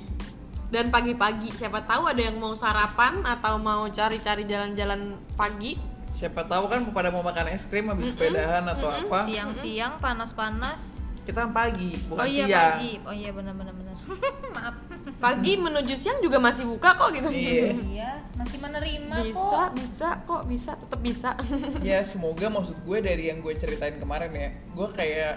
Dan 0.68 0.92
pagi-pagi 0.92 1.48
siapa 1.56 1.88
tahu 1.88 2.12
ada 2.12 2.20
yang 2.20 2.44
mau 2.44 2.52
sarapan 2.52 3.24
atau 3.24 3.56
mau 3.56 3.88
cari-cari 3.88 4.44
jalan-jalan 4.44 5.16
pagi. 5.40 5.80
siapa 6.12 6.44
tahu 6.44 6.68
kan 6.68 6.84
pada 6.92 7.08
mau 7.14 7.24
makan 7.24 7.54
es 7.54 7.70
krim 7.70 7.88
habis 7.94 8.10
sepedahan 8.10 8.66
atau 8.66 8.90
apa 8.90 9.30
siang-siang 9.30 10.02
panas-panas 10.02 10.98
kita 11.30 11.46
kan 11.46 11.52
pagi 11.54 11.94
bukan 12.10 12.24
oh 12.24 12.26
iya 12.26 12.46
siang 12.50 12.72
pagi 12.74 12.92
oh 13.06 13.14
iya 13.14 13.30
benar-benar 13.38 13.74
benar 13.78 13.96
maaf 14.58 14.76
Pagi 15.18 15.54
menuju 15.62 15.94
siang 15.94 16.22
juga 16.22 16.38
masih 16.38 16.70
buka 16.70 16.94
kok 16.94 17.10
gitu. 17.10 17.30
Iya. 17.30 17.74
iya 17.90 18.12
masih 18.38 18.58
menerima 18.62 19.16
Bisa, 19.30 19.38
kok 19.42 19.70
bisa 19.78 20.10
kok, 20.26 20.44
bisa, 20.46 20.72
tetap 20.78 21.00
bisa. 21.08 21.30
ya 21.86 22.02
semoga 22.02 22.50
maksud 22.50 22.82
gue 22.82 22.98
dari 22.98 23.30
yang 23.30 23.42
gue 23.46 23.54
ceritain 23.54 23.98
kemarin 24.02 24.34
ya 24.34 24.50
gue 24.74 24.88
kayak 24.98 25.36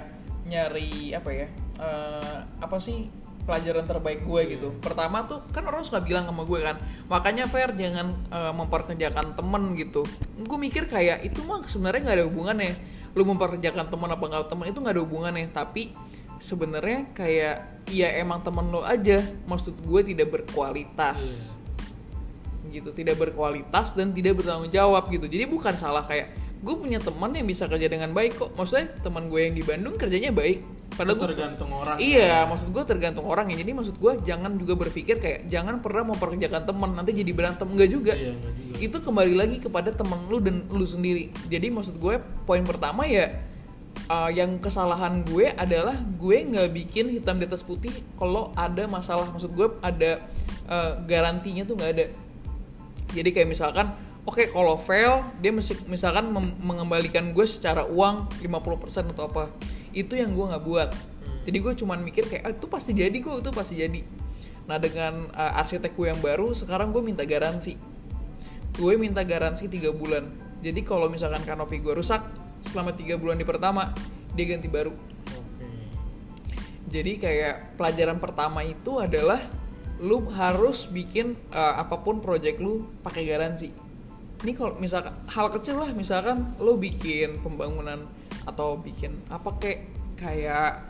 nyari 0.49 1.13
apa 1.13 1.31
ya 1.33 1.47
eh, 1.77 2.39
apa 2.61 2.77
sih 2.81 3.09
pelajaran 3.51 3.83
terbaik 3.83 4.23
gue 4.23 4.41
gitu. 4.55 4.69
Pertama 4.79 5.27
tuh 5.27 5.43
kan 5.51 5.67
orang 5.67 5.83
suka 5.83 5.99
bilang 5.99 6.23
sama 6.31 6.47
gue 6.47 6.63
kan 6.63 6.79
makanya 7.11 7.51
fair 7.51 7.75
jangan 7.75 8.15
eh, 8.31 8.55
memperkerjakan 8.55 9.35
temen 9.35 9.75
gitu. 9.75 10.07
Gue 10.47 10.59
mikir 10.63 10.87
kayak 10.87 11.27
itu 11.27 11.43
mah 11.43 11.67
sebenarnya 11.67 12.01
nggak 12.07 12.17
ada 12.23 12.27
hubungannya. 12.31 12.73
Lu 13.19 13.27
memperkerjakan 13.27 13.91
temen 13.91 14.09
apa 14.15 14.23
nggak 14.23 14.47
temen 14.47 14.65
itu 14.71 14.79
nggak 14.79 14.95
ada 14.95 15.03
hubungannya. 15.03 15.47
Tapi 15.51 15.83
sebenarnya 16.39 17.11
kayak 17.11 17.57
ya 17.91 18.09
emang 18.23 18.47
temen 18.47 18.71
lo 18.71 18.87
aja. 18.87 19.19
Maksud 19.51 19.83
gue 19.83 20.01
tidak 20.15 20.31
berkualitas. 20.31 21.53
Gitu 22.71 22.95
tidak 22.95 23.19
berkualitas 23.19 23.99
dan 23.99 24.15
tidak 24.15 24.39
bertanggung 24.39 24.71
jawab 24.71 25.11
gitu. 25.11 25.27
Jadi 25.27 25.51
bukan 25.51 25.75
salah 25.75 26.07
kayak 26.07 26.31
gue 26.63 26.75
punya 26.79 27.03
teman 27.03 27.35
yang 27.35 27.51
bisa 27.51 27.67
kerja 27.67 27.91
dengan 27.91 28.15
baik 28.15 28.39
kok. 28.39 28.55
Maksudnya 28.55 28.95
teman 29.03 29.27
gue 29.27 29.43
yang 29.43 29.59
di 29.59 29.67
Bandung 29.67 29.99
kerjanya 29.99 30.31
baik 30.31 30.80
padahal 30.95 31.17
Itu 31.17 31.23
gue 31.23 31.31
tergantung 31.33 31.71
orang. 31.71 31.97
iya 32.03 32.45
maksud 32.45 32.69
gue 32.75 32.85
tergantung 32.85 33.27
orangnya 33.27 33.57
jadi 33.63 33.71
maksud 33.73 33.97
gue 33.97 34.13
jangan 34.27 34.51
juga 34.59 34.75
berpikir 34.77 35.17
kayak 35.23 35.47
jangan 35.47 35.79
pernah 35.79 36.15
memperkerjakan 36.15 36.63
teman 36.67 36.91
nanti 36.95 37.11
jadi 37.15 37.33
berantem. 37.35 37.67
Enggak 37.71 37.91
juga. 37.91 38.13
Iya, 38.15 38.33
enggak 38.35 38.53
juga. 38.59 38.75
itu 38.81 38.97
kembali 39.01 39.35
lagi 39.37 39.57
kepada 39.61 39.91
temen 39.93 40.27
lu 40.27 40.39
dan 40.43 40.67
lu 40.71 40.87
sendiri. 40.87 41.31
Jadi 41.47 41.67
maksud 41.71 41.97
gue 42.01 42.19
poin 42.49 42.63
pertama 42.67 43.05
ya 43.07 43.31
uh, 44.11 44.31
yang 44.31 44.59
kesalahan 44.59 45.23
gue 45.27 45.53
adalah 45.55 45.95
gue 45.99 46.37
nggak 46.37 46.69
bikin 46.75 47.13
hitam 47.15 47.39
di 47.39 47.47
atas 47.47 47.63
putih 47.63 47.93
kalau 48.19 48.51
ada 48.59 48.87
masalah. 48.91 49.29
Maksud 49.31 49.53
gue 49.55 49.69
ada 49.81 50.25
uh, 50.67 50.99
garantinya 51.07 51.63
tuh 51.67 51.79
nggak 51.79 51.91
ada. 51.97 52.07
Jadi 53.11 53.29
kayak 53.35 53.49
misalkan 53.51 53.91
oke 54.27 54.53
kalau 54.53 54.77
fail 54.79 55.27
dia 55.41 55.51
mesti 55.51 55.75
misalkan 55.89 56.31
mengembalikan 56.61 57.33
gue 57.35 57.47
secara 57.49 57.89
uang 57.89 58.29
50% 58.45 59.11
atau 59.17 59.27
apa 59.27 59.45
itu 59.93 60.19
yang 60.19 60.35
gue 60.35 60.47
nggak 60.47 60.65
buat. 60.65 60.91
Jadi 61.47 61.59
gue 61.59 61.73
cuman 61.83 61.99
mikir 62.05 62.25
kayak 62.29 62.43
ah, 62.47 62.53
itu 62.53 62.67
pasti 62.69 62.93
jadi 62.93 63.17
kok 63.19 63.43
itu 63.43 63.51
pasti 63.51 63.75
jadi. 63.81 64.01
Nah 64.69 64.77
dengan 64.79 65.33
uh, 65.35 65.61
arsitek 65.61 65.97
gue 65.97 66.07
yang 66.13 66.21
baru 66.21 66.53
sekarang 66.55 66.95
gue 66.95 67.03
minta 67.03 67.27
garansi. 67.27 67.75
Gue 68.77 68.95
minta 69.01 69.27
garansi 69.27 69.67
tiga 69.67 69.91
bulan. 69.91 70.29
Jadi 70.61 70.85
kalau 70.85 71.09
misalkan 71.09 71.43
kanopi 71.43 71.81
gue 71.81 71.97
rusak 71.97 72.21
selama 72.69 72.93
tiga 72.93 73.17
bulan 73.17 73.41
di 73.41 73.47
pertama 73.49 73.91
dia 74.37 74.47
ganti 74.47 74.69
baru. 74.69 74.93
Jadi 76.91 77.23
kayak 77.23 77.79
pelajaran 77.79 78.19
pertama 78.19 78.67
itu 78.67 78.99
adalah 78.99 79.41
lu 80.01 80.27
harus 80.33 80.89
bikin 80.89 81.37
uh, 81.53 81.79
apa 81.79 82.01
pun 82.01 82.19
project 82.19 82.59
lu 82.59 82.89
pakai 83.05 83.29
garansi. 83.29 83.71
Ini 84.41 84.53
kalau 84.57 84.81
misalkan 84.81 85.13
hal 85.29 85.53
kecil 85.53 85.77
lah 85.77 85.93
misalkan 85.93 86.57
lu 86.57 86.81
bikin 86.81 87.45
pembangunan 87.45 88.09
atau 88.49 88.81
bikin 88.81 89.21
apa 89.29 89.57
kayak 89.61 89.81
kayak 90.17 90.89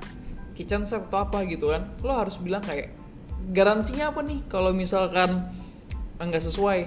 kitchen 0.55 0.85
set 0.85 1.07
atau 1.09 1.25
apa 1.25 1.47
gitu 1.47 1.71
kan 1.71 1.89
lo 2.05 2.13
harus 2.21 2.37
bilang 2.37 2.61
kayak 2.61 2.93
garansinya 3.51 4.13
apa 4.13 4.21
nih 4.21 4.45
kalau 4.47 4.71
misalkan 4.77 5.49
enggak 6.21 6.45
sesuai? 6.45 6.85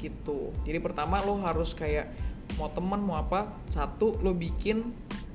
Gitu. 0.00 0.52
Jadi 0.64 0.78
pertama 0.80 1.20
lo 1.20 1.36
harus 1.44 1.76
kayak 1.76 2.08
mau 2.56 2.72
teman 2.72 3.00
mau 3.00 3.20
apa 3.20 3.52
satu 3.68 4.16
lo 4.24 4.32
bikin 4.32 4.92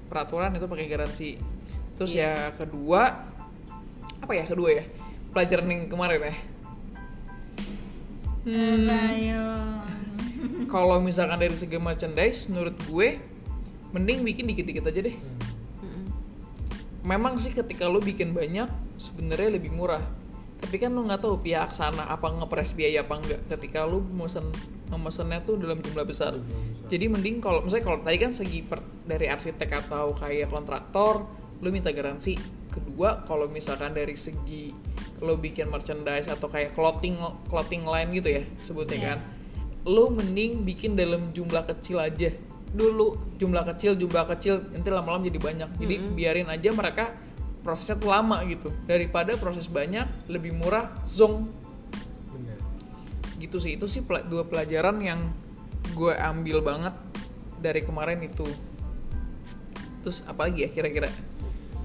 peraturan 0.10 0.58
itu 0.58 0.66
pakai 0.66 0.88
garansi. 0.90 1.30
Terus 1.96 2.12
ya 2.18 2.54
kedua 2.58 3.30
apa 4.20 4.34
ya 4.36 4.46
kedua 4.50 4.82
ya 4.82 4.84
pelajaran 5.32 5.70
yang 5.70 5.82
kemarin 5.88 6.34
ya. 6.34 6.36
Ayo. 8.50 9.46
kalau 10.74 10.98
misalkan 10.98 11.38
dari 11.38 11.54
segi 11.54 11.78
merchandise 11.78 12.50
menurut 12.50 12.74
gue 12.90 13.22
mending 13.96 14.22
bikin 14.22 14.46
dikit-dikit 14.50 14.86
aja 14.86 15.02
deh. 15.10 15.16
Memang 17.00 17.40
sih 17.40 17.56
ketika 17.56 17.88
lo 17.88 18.04
bikin 18.04 18.36
banyak 18.36 18.68
sebenarnya 19.00 19.56
lebih 19.56 19.72
murah. 19.72 20.04
Tapi 20.60 20.76
kan 20.76 20.92
lo 20.92 21.08
nggak 21.08 21.24
tahu 21.24 21.40
pihak 21.40 21.72
sana 21.72 22.04
apa 22.12 22.28
ngepres 22.36 22.76
biaya 22.76 23.08
apa 23.08 23.16
enggak 23.16 23.42
ketika 23.48 23.88
lo 23.88 24.04
mesen 24.04 24.44
memesennya 24.92 25.40
tuh 25.48 25.56
dalam 25.56 25.80
jumlah 25.80 26.04
besar. 26.04 26.36
Jadi 26.92 27.06
mending 27.08 27.40
kalau 27.40 27.64
misalnya 27.64 27.86
kalau 27.88 28.00
tadi 28.04 28.18
kan 28.20 28.36
segi 28.36 28.60
per- 28.68 28.84
dari 29.08 29.32
arsitek 29.32 29.88
atau 29.88 30.12
kayak 30.20 30.52
kontraktor 30.52 31.24
lo 31.64 31.68
minta 31.72 31.96
garansi. 31.96 32.36
Kedua 32.70 33.24
kalau 33.24 33.48
misalkan 33.48 33.96
dari 33.96 34.14
segi 34.20 34.76
lo 35.24 35.40
bikin 35.40 35.72
merchandise 35.72 36.28
atau 36.28 36.52
kayak 36.52 36.76
clothing 36.76 37.16
clothing 37.48 37.88
line 37.88 38.12
gitu 38.12 38.40
ya 38.40 38.44
sebutnya 38.60 38.98
Iya. 39.00 39.08
kan. 39.16 39.20
Lo 39.88 40.12
mending 40.12 40.68
bikin 40.68 41.00
dalam 41.00 41.32
jumlah 41.32 41.64
kecil 41.72 42.04
aja 42.04 42.36
dulu 42.70 43.18
jumlah 43.42 43.66
kecil 43.74 43.98
jumlah 43.98 44.26
kecil 44.36 44.62
nanti 44.74 44.90
lama-lama 44.94 45.26
jadi 45.26 45.40
banyak. 45.42 45.70
Jadi 45.82 45.96
biarin 46.14 46.50
aja 46.50 46.70
mereka 46.70 47.14
prosesnya 47.66 47.98
tuh 47.98 48.10
lama 48.14 48.42
gitu. 48.46 48.70
Daripada 48.86 49.36
proses 49.36 49.66
banyak 49.66 50.30
lebih 50.30 50.54
murah 50.54 50.90
zong 51.06 51.50
bener. 52.34 52.58
Gitu 53.42 53.58
sih 53.58 53.78
itu 53.78 53.86
sih 53.90 54.02
dua 54.06 54.46
pelajaran 54.46 55.02
yang 55.02 55.20
gue 55.98 56.14
ambil 56.14 56.62
banget 56.62 56.96
dari 57.60 57.82
kemarin 57.82 58.22
itu. 58.22 58.46
Terus 60.06 60.24
apa 60.30 60.48
lagi 60.48 60.64
ya 60.64 60.70
kira-kira? 60.72 61.10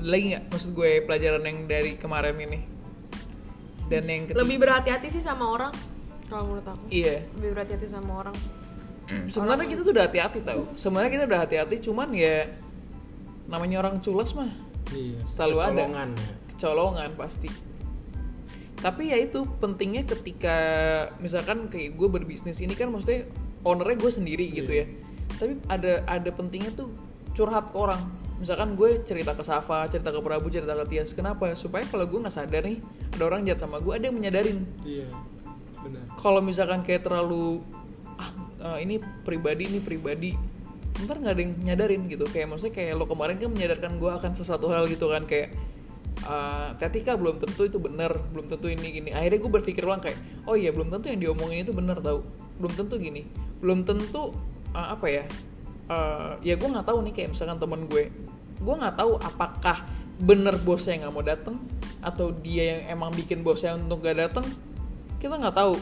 Lagi 0.04 0.36
nggak 0.36 0.44
maksud 0.52 0.70
gue 0.76 1.02
pelajaran 1.08 1.42
yang 1.42 1.58
dari 1.64 1.96
kemarin 1.96 2.36
ini? 2.38 2.60
Dan 3.84 4.08
yang 4.08 4.24
ketiga 4.28 4.40
lebih 4.40 4.56
berhati-hati 4.64 5.08
sih 5.12 5.20
sama 5.24 5.44
orang 5.48 5.72
kalau 6.28 6.48
menurut 6.48 6.66
aku. 6.68 6.84
Iya. 6.92 7.24
Lebih 7.40 7.50
berhati-hati 7.56 7.88
sama 7.88 8.12
orang 8.20 8.36
sebenarnya 9.28 9.66
kita 9.68 9.80
tuh 9.84 9.92
udah 9.92 10.04
hati-hati 10.08 10.38
tau. 10.44 10.62
Sebenarnya 10.74 11.10
kita 11.12 11.24
udah 11.28 11.40
hati-hati 11.44 11.76
cuman 11.84 12.08
ya 12.16 12.48
namanya 13.44 13.84
orang 13.84 14.00
culas 14.00 14.32
mah 14.32 14.48
iya 14.96 15.20
Selalu 15.28 15.56
ada. 15.60 15.68
kecolongan 15.68 16.08
ya. 16.16 16.32
kecolongan 16.56 17.10
pasti. 17.16 17.50
Tapi 18.80 19.02
ya 19.12 19.18
itu 19.20 19.48
pentingnya 19.60 20.04
ketika 20.04 20.56
misalkan 21.20 21.72
kayak 21.72 21.96
gue 21.96 22.08
berbisnis 22.08 22.60
ini 22.60 22.76
kan 22.76 22.92
maksudnya 22.92 23.24
ownernya 23.64 23.96
gue 23.96 24.12
sendiri 24.12 24.46
gitu 24.52 24.72
ya. 24.72 24.84
Tapi 25.40 25.60
ada 25.72 26.04
ada 26.04 26.30
pentingnya 26.32 26.72
tuh 26.76 26.92
curhat 27.32 27.72
ke 27.72 27.76
orang. 27.80 28.00
Misalkan 28.40 28.76
gue 28.76 29.00
cerita 29.04 29.32
ke 29.32 29.40
Safa 29.40 29.88
cerita 29.88 30.12
ke 30.12 30.20
Prabu 30.20 30.52
cerita 30.52 30.76
ke 30.76 30.84
Tias 30.88 31.16
kenapa? 31.16 31.52
Supaya 31.56 31.84
kalau 31.88 32.04
gue 32.04 32.18
nggak 32.24 32.34
sadar 32.34 32.64
nih 32.64 32.80
ada 33.16 33.22
orang 33.24 33.44
jahat 33.48 33.60
sama 33.64 33.80
gue 33.80 33.92
ada 33.92 34.04
yang 34.08 34.16
menyadarin. 34.16 34.64
Iya 34.84 35.08
benar. 35.80 36.04
Kalau 36.20 36.40
misalkan 36.40 36.80
kayak 36.84 37.04
terlalu 37.08 37.60
eh, 38.64 38.79
ini 38.81 38.96
pribadi 39.00 39.68
ini 39.68 39.79
pribadi. 39.79 40.33
Ntar 41.05 41.20
nggak 41.20 41.35
ada 41.37 41.42
yang 41.42 41.53
nyadarin 41.61 42.03
gitu. 42.09 42.24
Kayak 42.27 42.57
maksudnya 42.57 42.74
kayak 42.74 42.92
lo 42.96 43.05
kemarin 43.05 43.37
kan 43.37 43.50
menyadarkan 43.53 43.92
gue 44.00 44.11
akan 44.11 44.33
sesuatu 44.33 44.72
hal 44.72 44.88
gitu 44.88 45.12
kan 45.12 45.29
kayak 45.29 45.53
eh, 46.24 46.68
Tetika 46.81 47.20
belum 47.20 47.38
tentu 47.38 47.68
itu 47.68 47.77
benar 47.77 48.16
belum 48.33 48.48
tentu 48.48 48.66
ini 48.72 48.88
gini. 48.88 49.11
Akhirnya 49.12 49.38
gue 49.44 49.53
berpikir 49.61 49.85
ulang 49.85 50.00
kayak 50.00 50.16
oh 50.48 50.57
iya 50.57 50.72
belum 50.72 50.88
tentu 50.88 51.12
yang 51.12 51.20
diomongin 51.20 51.68
itu 51.68 51.77
benar 51.77 52.00
tau. 52.00 52.24
Belum 52.57 52.72
tentu 52.72 52.96
gini. 52.96 53.29
Belum 53.61 53.85
tentu 53.85 54.33
eh, 54.72 54.88
apa 54.96 55.07
ya 55.07 55.24
eh, 55.92 56.33
ya 56.40 56.55
gue 56.57 56.68
nggak 56.72 56.87
tahu 56.88 56.98
nih 57.05 57.12
kayak 57.12 57.29
misalkan 57.37 57.61
temen 57.61 57.85
gue. 57.87 58.09
Gue 58.64 58.74
nggak 58.81 58.96
tahu 58.96 59.20
apakah 59.20 59.85
bener 60.14 60.55
bosnya 60.62 61.05
nggak 61.05 61.12
mau 61.12 61.27
datang 61.27 61.59
atau 62.05 62.31
dia 62.31 62.77
yang 62.77 63.00
emang 63.00 63.11
bikin 63.16 63.40
bosnya 63.40 63.74
untuk 63.74 64.05
gak 64.05 64.20
datang 64.20 64.46
kita 65.18 65.40
nggak 65.40 65.57
tahu 65.57 65.74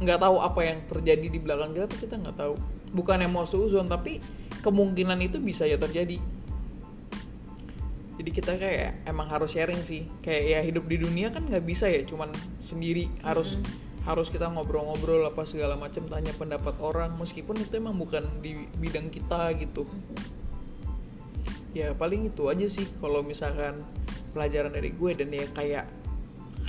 nggak 0.00 0.18
tahu 0.18 0.36
apa 0.40 0.60
yang 0.64 0.78
terjadi 0.88 1.26
di 1.28 1.38
belakang 1.38 1.76
kita 1.76 1.86
tuh 1.86 1.98
kita 2.00 2.14
nggak 2.16 2.36
tahu. 2.40 2.54
Bukan 2.90 3.20
yang 3.20 3.30
mau 3.30 3.44
seuzon 3.44 3.86
tapi 3.86 4.18
kemungkinan 4.64 5.20
itu 5.20 5.36
bisa 5.38 5.68
ya 5.68 5.76
terjadi. 5.76 6.18
Jadi 8.20 8.30
kita 8.36 8.56
kayak 8.60 9.08
emang 9.08 9.28
harus 9.28 9.52
sharing 9.56 9.80
sih. 9.84 10.08
Kayak 10.24 10.42
ya 10.44 10.60
hidup 10.64 10.84
di 10.88 10.96
dunia 11.00 11.28
kan 11.32 11.44
nggak 11.44 11.64
bisa 11.64 11.88
ya 11.88 12.04
cuman 12.04 12.32
sendiri 12.60 13.08
harus 13.24 13.60
harus 14.04 14.32
kita 14.32 14.48
ngobrol-ngobrol 14.48 15.28
apa 15.28 15.44
segala 15.44 15.76
macam 15.76 16.08
tanya 16.08 16.32
pendapat 16.32 16.72
orang 16.80 17.12
meskipun 17.20 17.60
itu 17.60 17.76
emang 17.76 18.00
bukan 18.00 18.24
di 18.40 18.64
bidang 18.80 19.12
kita 19.12 19.52
gitu. 19.60 19.84
Ya 21.76 21.92
paling 21.94 22.32
itu 22.32 22.48
aja 22.48 22.66
sih 22.66 22.88
kalau 22.98 23.20
misalkan 23.22 23.84
pelajaran 24.32 24.72
dari 24.72 24.90
gue 24.96 25.10
dan 25.14 25.28
ya 25.30 25.46
kayak 25.52 25.84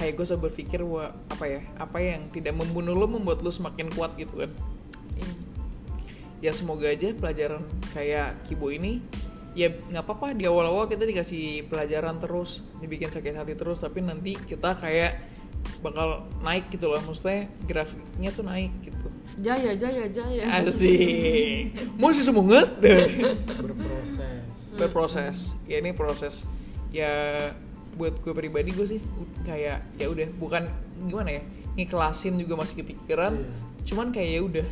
kayak 0.02 0.18
gue 0.18 0.26
selalu 0.26 0.50
berpikir 0.50 0.82
wah 0.82 1.14
apa 1.30 1.46
ya 1.46 1.62
apa 1.78 2.02
yang 2.02 2.26
tidak 2.34 2.58
membunuh 2.58 2.98
lo 2.98 3.06
membuat 3.06 3.46
lo 3.46 3.54
semakin 3.54 3.94
kuat 3.94 4.18
gitu 4.18 4.34
kan. 4.42 4.52
Ya 6.42 6.58
semoga 6.58 6.90
aja 6.90 7.14
pelajaran 7.14 7.62
kayak 7.94 8.50
Kibo 8.50 8.74
ini 8.74 8.98
ya 9.54 9.70
nggak 9.70 10.02
apa-apa 10.02 10.34
di 10.34 10.50
awal-awal 10.50 10.90
kita 10.90 11.06
dikasih 11.06 11.70
pelajaran 11.70 12.18
terus 12.18 12.66
dibikin 12.82 13.14
sakit 13.14 13.38
hati 13.38 13.54
terus 13.54 13.86
tapi 13.86 14.02
nanti 14.02 14.34
kita 14.34 14.74
kayak 14.74 15.22
bakal 15.86 16.26
naik 16.42 16.66
gitu 16.74 16.90
loh 16.90 16.98
maksudnya 17.06 17.46
grafiknya 17.70 18.34
tuh 18.34 18.42
naik 18.42 18.74
gitu. 18.82 19.08
Jaya 19.38 19.78
jaya 19.78 20.10
jaya. 20.10 20.66
Asik. 20.66 21.78
Masih 22.02 22.26
semangat 22.26 22.82
berproses. 22.82 24.50
Berproses. 24.74 25.38
Ya 25.70 25.78
ini 25.78 25.94
proses. 25.94 26.50
Ya 26.90 27.14
buat 27.96 28.20
gue 28.20 28.32
pribadi 28.32 28.72
gue 28.72 28.88
sih 28.88 29.02
kayak 29.44 29.84
ya 29.96 30.08
udah 30.08 30.28
bukan 30.38 30.64
gimana 31.04 31.40
ya 31.40 31.42
ngiklasin 31.76 32.36
juga 32.36 32.60
masih 32.60 32.84
kepikiran 32.84 33.36
Iya. 33.36 33.52
cuman 33.88 34.08
kayak 34.12 34.30
ya 34.32 34.42
udah 34.42 34.68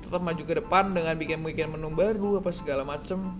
tetap 0.00 0.20
maju 0.20 0.42
ke 0.42 0.54
depan 0.58 0.84
dengan 0.90 1.14
bikin 1.14 1.38
bikin 1.40 1.70
menu 1.70 1.94
baru 1.94 2.42
apa 2.42 2.50
segala 2.50 2.82
macem. 2.82 3.30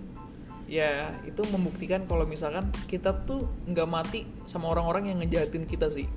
Ya 0.71 1.19
itu 1.27 1.43
membuktikan 1.51 2.07
kalau 2.07 2.23
misalkan 2.23 2.71
kita 2.87 3.11
tuh 3.27 3.43
nggak 3.67 3.87
mati 3.91 4.23
sama 4.47 4.71
orang-orang 4.71 5.11
yang 5.11 5.19
ngejahatin 5.19 5.67
kita 5.67 5.91
sih. 5.91 6.07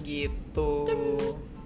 Gitu. 0.00 0.70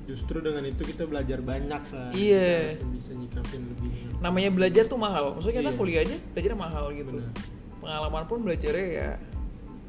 Justru 0.08 0.40
dengan 0.40 0.64
itu 0.64 0.82
kita 0.82 1.04
belajar 1.04 1.38
banyak 1.38 1.82
kan. 1.86 2.10
Iya. 2.10 2.74
Harus 2.80 2.90
bisa 2.98 3.12
nyikapin 3.14 3.62
lebih. 3.62 3.90
Namanya 4.18 4.50
belajar 4.50 4.84
tuh 4.88 4.98
mahal. 4.98 5.38
Maksudnya 5.38 5.62
kita 5.62 5.70
Iya. 5.70 5.78
kuliah 5.78 6.00
aja 6.02 6.16
belajarnya 6.34 6.58
mahal 6.58 6.84
gitu. 6.96 7.10
Benar. 7.14 7.30
Pengalaman 7.78 8.24
pun 8.24 8.38
belajarnya 8.42 8.86
ya 8.88 9.10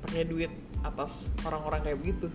pakai 0.01 0.23
duit 0.23 0.51
atas 0.81 1.29
orang-orang 1.43 1.83
kayak 1.83 1.97
begitu. 1.99 2.27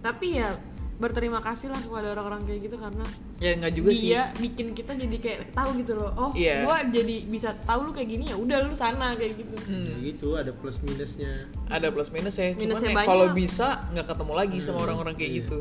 Tapi 0.00 0.36
ya 0.36 0.52
berterima 0.94 1.42
kasih 1.42 1.74
lah 1.74 1.80
kepada 1.82 2.14
orang-orang 2.14 2.46
kayak 2.46 2.70
gitu 2.70 2.76
karena 2.78 3.02
ya 3.42 3.50
nggak 3.58 3.72
juga 3.74 3.90
sih. 3.90 4.14
dia 4.14 4.30
bikin 4.38 4.70
kita 4.72 4.94
jadi 4.94 5.16
kayak 5.18 5.38
tahu 5.50 5.70
gitu 5.82 5.92
loh. 5.98 6.14
Oh 6.14 6.30
Iya. 6.30 6.62
gua 6.62 6.86
jadi 6.86 7.16
bisa 7.26 7.50
tahu 7.66 7.90
lu 7.90 7.92
kayak 7.92 8.08
gini 8.08 8.24
ya 8.30 8.36
udah 8.38 8.62
lu 8.62 8.74
sana 8.76 9.18
kayak 9.18 9.34
gitu. 9.42 9.54
Hmm, 9.66 9.90
Ya 9.90 9.96
gitu 10.06 10.28
ada 10.38 10.54
plus 10.54 10.78
minusnya. 10.78 11.50
Ada 11.66 11.90
plus 11.90 12.14
minus 12.14 12.38
ya 12.38 12.54
cuman 12.54 12.62
Minusnya 12.62 12.90
ya 12.94 13.02
kalau 13.02 13.26
bisa 13.34 13.66
nggak 13.90 14.06
ketemu 14.06 14.32
lagi 14.38 14.58
sama 14.62 14.78
Hmm, 14.78 14.84
orang-orang 14.86 15.14
kayak 15.18 15.30
iya. 15.34 15.38
gitu. 15.42 15.58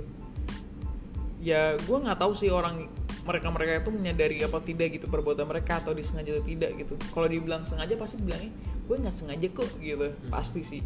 Ya 1.43 1.61
gue 1.75 1.97
nggak 1.97 2.19
tahu 2.19 2.33
sih 2.37 2.49
orang 2.53 2.87
mereka 3.23 3.47
mereka 3.55 3.71
itu 3.79 3.91
menyadari 3.91 4.37
apa 4.43 4.59
tidak 4.59 4.99
gitu 4.99 5.07
perbuatan 5.07 5.47
mereka 5.47 5.79
atau 5.79 5.95
disengaja 5.95 6.35
atau 6.35 6.45
tidak 6.45 6.75
gitu. 6.75 6.99
Kalau 7.15 7.27
dibilang 7.31 7.63
sengaja 7.63 7.95
pasti 7.95 8.19
bilangnya 8.19 8.51
gue 8.83 8.95
nggak 8.99 9.15
sengaja 9.15 9.47
kok 9.47 9.69
gitu. 9.79 10.07
Hmm. 10.11 10.31
pasti 10.31 10.61
sih. 10.61 10.81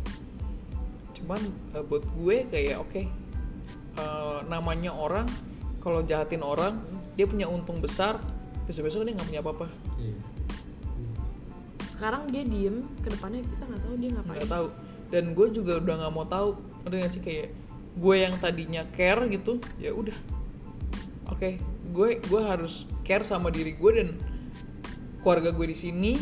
Cuman 1.18 1.42
eh, 1.74 1.84
buat 1.84 2.06
gue 2.06 2.38
kayak 2.54 2.78
oke 2.78 3.02
eh, 3.98 4.40
namanya 4.46 4.94
orang 4.94 5.26
kalau 5.82 6.06
jahatin 6.06 6.46
orang 6.46 6.78
dia 7.18 7.26
punya 7.26 7.50
untung 7.50 7.82
besar 7.82 8.22
besok 8.70 8.86
besok 8.86 9.02
dia 9.10 9.18
nggak 9.18 9.30
punya 9.34 9.42
apa-apa. 9.42 9.68
Iya. 9.98 10.18
sekarang 11.98 12.30
dia 12.30 12.46
diem 12.46 12.86
ke 13.02 13.10
depannya 13.10 13.42
kita 13.42 13.64
nggak 13.66 13.82
tahu 13.82 13.96
dia 13.98 14.10
ngapain. 14.14 14.38
Nggak 14.38 14.52
tahu. 14.54 14.68
Dan 15.10 15.24
gue 15.34 15.48
juga 15.50 15.82
udah 15.82 15.96
nggak 16.06 16.14
mau 16.14 16.26
tahu 16.30 16.50
ngerti 16.86 17.18
sih 17.18 17.22
kayak 17.26 17.48
gue 17.98 18.16
yang 18.22 18.38
tadinya 18.38 18.86
care 18.94 19.26
gitu 19.34 19.58
ya 19.82 19.90
udah. 19.98 20.14
Oke 21.34 21.58
gue 21.92 22.20
gue 22.20 22.42
harus 22.44 22.84
care 23.08 23.24
sama 23.24 23.48
diri 23.48 23.76
gue 23.76 23.92
dan 23.96 24.10
keluarga 25.24 25.52
gue 25.52 25.68
di 25.72 25.78
sini 25.78 26.14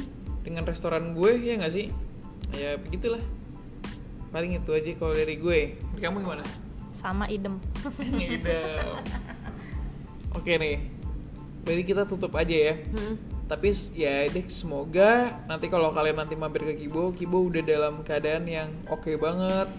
dengan 0.45 0.65
restoran 0.65 1.17
gue 1.17 1.41
ya 1.41 1.58
nggak 1.58 1.73
sih? 1.73 1.89
Ya 2.54 2.78
begitulah. 2.78 3.21
Paling 4.30 4.62
itu 4.62 4.71
aja 4.73 4.91
kalau 4.97 5.13
dari 5.17 5.36
gue. 5.41 5.60
Dari 5.78 6.01
kamu 6.01 6.21
gimana? 6.21 6.45
Sama 6.93 7.25
idem. 7.30 7.58
Ngidam. 8.15 9.01
oke 10.38 10.51
nih. 10.54 10.78
Berarti 11.65 11.84
kita 11.84 12.04
tutup 12.06 12.34
aja 12.38 12.73
ya. 12.73 12.75
Hmm. 12.93 13.17
tapi 13.45 13.69
ya 13.93 14.25
deh 14.25 14.49
semoga 14.49 15.38
nanti 15.45 15.69
kalau 15.69 15.93
kalian 15.93 16.17
nanti 16.17 16.34
mampir 16.34 16.65
ke 16.65 16.82
Kibo 16.82 17.13
Kibo 17.13 17.45
udah 17.45 17.62
dalam 17.62 18.01
keadaan 18.01 18.49
yang 18.49 18.73
oke 18.89 19.13
banget. 19.21 19.69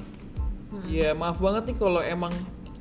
Ya 0.87 1.19
maaf 1.19 1.43
banget 1.43 1.75
nih 1.75 1.77
kalau 1.79 1.99
emang 1.99 2.31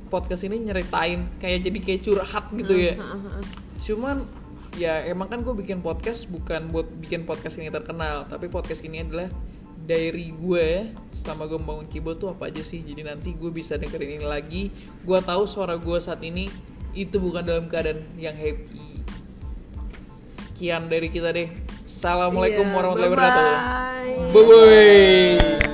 podcast 0.08 0.46
ini 0.46 0.62
nyeritain 0.62 1.26
kayak 1.38 1.66
jadi 1.66 1.78
kayak 1.82 2.00
curhat 2.06 2.44
gitu 2.54 2.74
ya. 2.74 2.94
Cuman 3.82 4.26
ya 4.76 5.04
emang 5.08 5.28
kan 5.32 5.40
gue 5.40 5.54
bikin 5.56 5.80
podcast 5.80 6.28
bukan 6.28 6.68
buat 6.68 6.84
bikin 7.00 7.24
podcast 7.24 7.56
ini 7.56 7.72
terkenal 7.72 8.28
tapi 8.28 8.52
podcast 8.52 8.84
ini 8.84 9.00
adalah 9.00 9.32
diary 9.86 10.36
gue 10.36 10.90
selama 11.14 11.48
gue 11.48 11.58
membangun 11.62 11.86
Kibo 11.86 12.12
tuh 12.18 12.34
apa 12.34 12.50
aja 12.50 12.60
sih? 12.60 12.82
Jadi 12.82 13.06
nanti 13.06 13.32
gue 13.32 13.50
bisa 13.54 13.78
dengerin 13.78 14.20
ini 14.20 14.26
lagi. 14.26 14.62
Gue 15.06 15.22
tahu 15.22 15.46
suara 15.46 15.78
gue 15.78 15.98
saat 16.02 16.20
ini 16.26 16.50
itu 16.96 17.16
bukan 17.22 17.46
dalam 17.46 17.70
keadaan 17.70 18.02
yang 18.18 18.34
happy. 18.34 19.04
Sekian 20.32 20.90
dari 20.90 21.12
kita 21.12 21.30
deh. 21.30 21.48
Assalamalaikum 21.86 22.66
Iya, 22.66 22.74
warahmatullahi 22.74 23.12
wabarakatuh. 23.12 23.54
Bye 24.34 24.44
bye 24.44 25.65